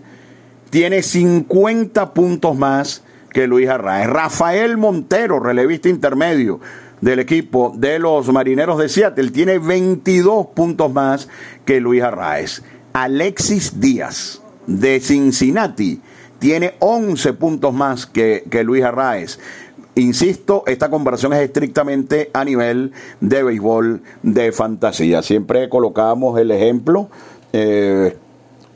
tiene 0.69 1.03
50 1.03 2.13
puntos 2.13 2.57
más 2.57 3.03
que 3.31 3.47
Luis 3.47 3.69
Arraez. 3.69 4.07
Rafael 4.07 4.77
Montero, 4.77 5.39
relevista 5.39 5.89
intermedio 5.89 6.59
del 6.99 7.19
equipo 7.19 7.73
de 7.75 7.97
los 7.97 8.31
Marineros 8.31 8.77
de 8.77 8.89
Seattle, 8.89 9.31
tiene 9.31 9.57
22 9.57 10.47
puntos 10.47 10.91
más 10.91 11.27
que 11.65 11.79
Luis 11.79 12.03
Arraez. 12.03 12.63
Alexis 12.93 13.79
Díaz, 13.79 14.41
de 14.67 14.99
Cincinnati, 14.99 16.01
tiene 16.39 16.75
11 16.79 17.33
puntos 17.33 17.73
más 17.73 18.05
que, 18.05 18.43
que 18.49 18.63
Luis 18.63 18.83
Arraez. 18.83 19.39
Insisto, 19.95 20.63
esta 20.67 20.89
conversación 20.89 21.33
es 21.33 21.41
estrictamente 21.41 22.29
a 22.33 22.45
nivel 22.45 22.93
de 23.19 23.43
béisbol 23.43 24.01
de 24.23 24.51
fantasía. 24.53 25.21
Siempre 25.21 25.67
colocamos 25.67 26.39
el 26.39 26.51
ejemplo. 26.51 27.09
Eh, 27.51 28.15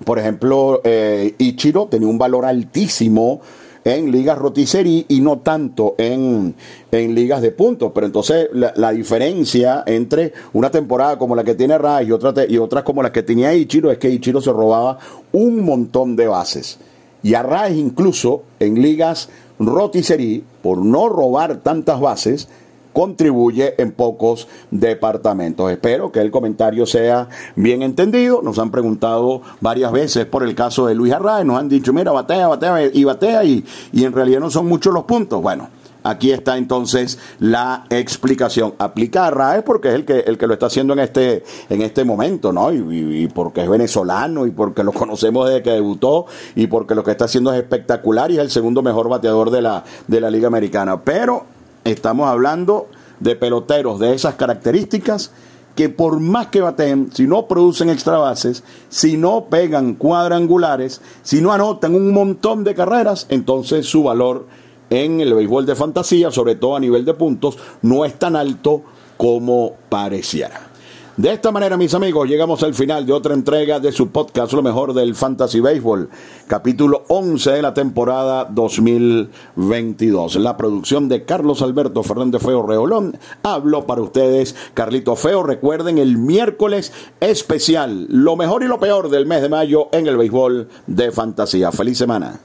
por 0.04 0.19
ejemplo, 0.19 0.82
eh, 0.84 1.34
Ichiro 1.38 1.88
tenía 1.88 2.10
un 2.10 2.17
valor 2.17 2.45
altísimo 2.45 3.39
en 3.86 4.12
ligas 4.12 4.38
rotisserie 4.38 5.06
y 5.08 5.21
no 5.21 5.39
tanto 5.39 5.95
en, 5.97 6.56
ligas 6.91 7.41
de 7.41 7.51
puntos. 7.51 7.91
Pero 7.93 8.08
entonces 8.08 8.49
la, 8.51 8.91
diferencia 8.91 9.84
entre 9.86 10.34
una 10.51 10.69
temporada 10.69 11.17
como 11.17 11.36
la 11.36 11.45
que 11.45 11.56
tiene 11.56 11.78
Rai 11.78 12.08
y, 12.08 12.12
otra, 12.12 12.34
y 12.45 12.58
otras 12.58 12.84
como 12.84 13.01
la 13.01 13.12
que 13.13 13.23
tenía 13.23 13.54
Ichiro 13.54 13.89
es 13.89 13.99
que 13.99 14.10
Ichiro 14.10 14.41
se 14.41 14.51
robaba 14.51 14.97
un 15.32 15.63
montón 15.63 16.17
de 16.17 16.28
bases. 16.28 16.78
Y 17.23 17.36
a 17.36 17.43
Rai 17.43 17.80
incluso 17.80 18.43
en 18.60 18.82
ligas 18.82 19.30
rotisserie, 19.59 20.43
por 20.61 20.79
no 20.79 21.09
robar 21.09 21.57
tantas 21.57 21.99
bases, 21.99 22.47
contribuye 22.95 23.75
en 23.81 23.91
pocos 23.91 24.47
departamentos. 24.71 25.69
Espero 25.69 26.13
que 26.13 26.21
el 26.21 26.31
comentario 26.31 26.85
sea 26.85 27.27
bien 27.57 27.81
entendido. 27.81 28.41
Nos 28.41 28.57
han 28.57 28.71
preguntado 28.71 29.41
varias 29.59 29.91
veces 29.91 30.25
por 30.25 30.43
el 30.43 30.55
caso 30.55 30.87
de 30.87 30.95
Luis 30.95 31.11
Arraez, 31.11 31.45
nos 31.45 31.59
han 31.59 31.67
dicho, 31.67 31.91
mira, 31.91 32.13
batea, 32.13 32.47
batea 32.47 32.89
y 32.93 33.03
batea 33.03 33.43
y, 33.43 33.65
y 33.91 34.05
en 34.05 34.13
realidad 34.13 34.39
no 34.39 34.49
son 34.49 34.67
muchos 34.67 34.93
los 34.93 35.03
puntos. 35.03 35.41
Bueno, 35.41 35.67
Aquí 36.05 36.31
está 36.31 36.57
entonces 36.57 37.19
la 37.39 37.85
explicación. 37.89 38.73
Aplica 38.77 39.25
a 39.25 39.27
Arraez 39.27 39.63
porque 39.63 39.89
es 39.89 39.95
el 39.95 40.05
que, 40.05 40.19
el 40.19 40.37
que 40.37 40.47
lo 40.47 40.53
está 40.53 40.67
haciendo 40.67 40.93
en 40.93 40.99
este, 40.99 41.43
en 41.69 41.81
este 41.81 42.05
momento, 42.05 42.53
¿no? 42.53 42.71
Y, 42.71 43.23
y, 43.23 43.27
porque 43.27 43.61
es 43.63 43.69
venezolano 43.69 44.47
y 44.47 44.51
porque 44.51 44.83
lo 44.83 44.91
conocemos 44.93 45.49
desde 45.49 45.63
que 45.63 45.71
debutó 45.71 46.25
y 46.55 46.67
porque 46.67 46.95
lo 46.95 47.03
que 47.03 47.11
está 47.11 47.25
haciendo 47.25 47.51
es 47.51 47.59
espectacular 47.59 48.31
y 48.31 48.35
es 48.35 48.41
el 48.41 48.51
segundo 48.51 48.81
mejor 48.81 49.09
bateador 49.09 49.51
de 49.51 49.61
la, 49.61 49.83
de 50.07 50.21
la 50.21 50.29
Liga 50.29 50.47
Americana. 50.47 51.01
Pero 51.01 51.55
Estamos 51.85 52.27
hablando 52.27 52.87
de 53.19 53.35
peloteros 53.35 53.99
de 53.99 54.15
esas 54.15 54.33
características 54.33 55.31
que 55.75 55.87
por 55.87 56.19
más 56.19 56.47
que 56.47 56.61
baten, 56.61 57.11
si 57.13 57.27
no 57.27 57.45
producen 57.45 57.91
extra 57.91 58.17
bases, 58.17 58.63
si 58.89 59.17
no 59.17 59.45
pegan 59.51 59.93
cuadrangulares, 59.93 61.01
si 61.21 61.41
no 61.41 61.53
anotan 61.53 61.93
un 61.93 62.11
montón 62.11 62.63
de 62.63 62.73
carreras, 62.73 63.27
entonces 63.29 63.85
su 63.85 64.01
valor 64.01 64.47
en 64.89 65.21
el 65.21 65.33
béisbol 65.33 65.65
de 65.65 65.75
fantasía, 65.75 66.31
sobre 66.31 66.55
todo 66.55 66.75
a 66.75 66.79
nivel 66.79 67.05
de 67.05 67.13
puntos, 67.13 67.57
no 67.81 68.05
es 68.05 68.17
tan 68.19 68.35
alto 68.35 68.83
como 69.17 69.73
pareciera. 69.89 70.71
De 71.17 71.31
esta 71.31 71.49
manera, 71.49 71.77
mis 71.77 71.93
amigos, 71.93 72.27
llegamos 72.27 72.61
al 72.61 72.73
final 72.73 73.05
de 73.05 73.13
otra 73.13 73.33
entrega 73.33 73.79
de 73.79 73.93
su 73.93 74.09
podcast, 74.09 74.51
lo 74.51 74.61
mejor 74.61 74.93
del 74.93 75.15
Fantasy 75.15 75.61
Baseball, 75.61 76.09
capítulo 76.45 77.05
11 77.07 77.51
de 77.51 77.61
la 77.61 77.73
temporada 77.73 78.43
2022. 78.51 80.35
La 80.35 80.57
producción 80.57 81.07
de 81.07 81.23
Carlos 81.23 81.61
Alberto 81.61 82.03
Fernández 82.03 82.41
Feo 82.41 82.67
Reolón. 82.67 83.17
Hablo 83.43 83.85
para 83.85 84.01
ustedes, 84.01 84.57
Carlito 84.73 85.15
Feo. 85.15 85.41
Recuerden 85.43 85.99
el 85.99 86.17
miércoles 86.17 86.91
especial, 87.21 88.07
lo 88.09 88.35
mejor 88.35 88.63
y 88.63 88.67
lo 88.67 88.81
peor 88.81 89.07
del 89.09 89.25
mes 89.25 89.41
de 89.41 89.47
mayo 89.47 89.87
en 89.93 90.07
el 90.07 90.17
béisbol 90.17 90.67
de 90.85 91.11
fantasía. 91.13 91.71
Feliz 91.71 91.97
semana. 91.97 92.41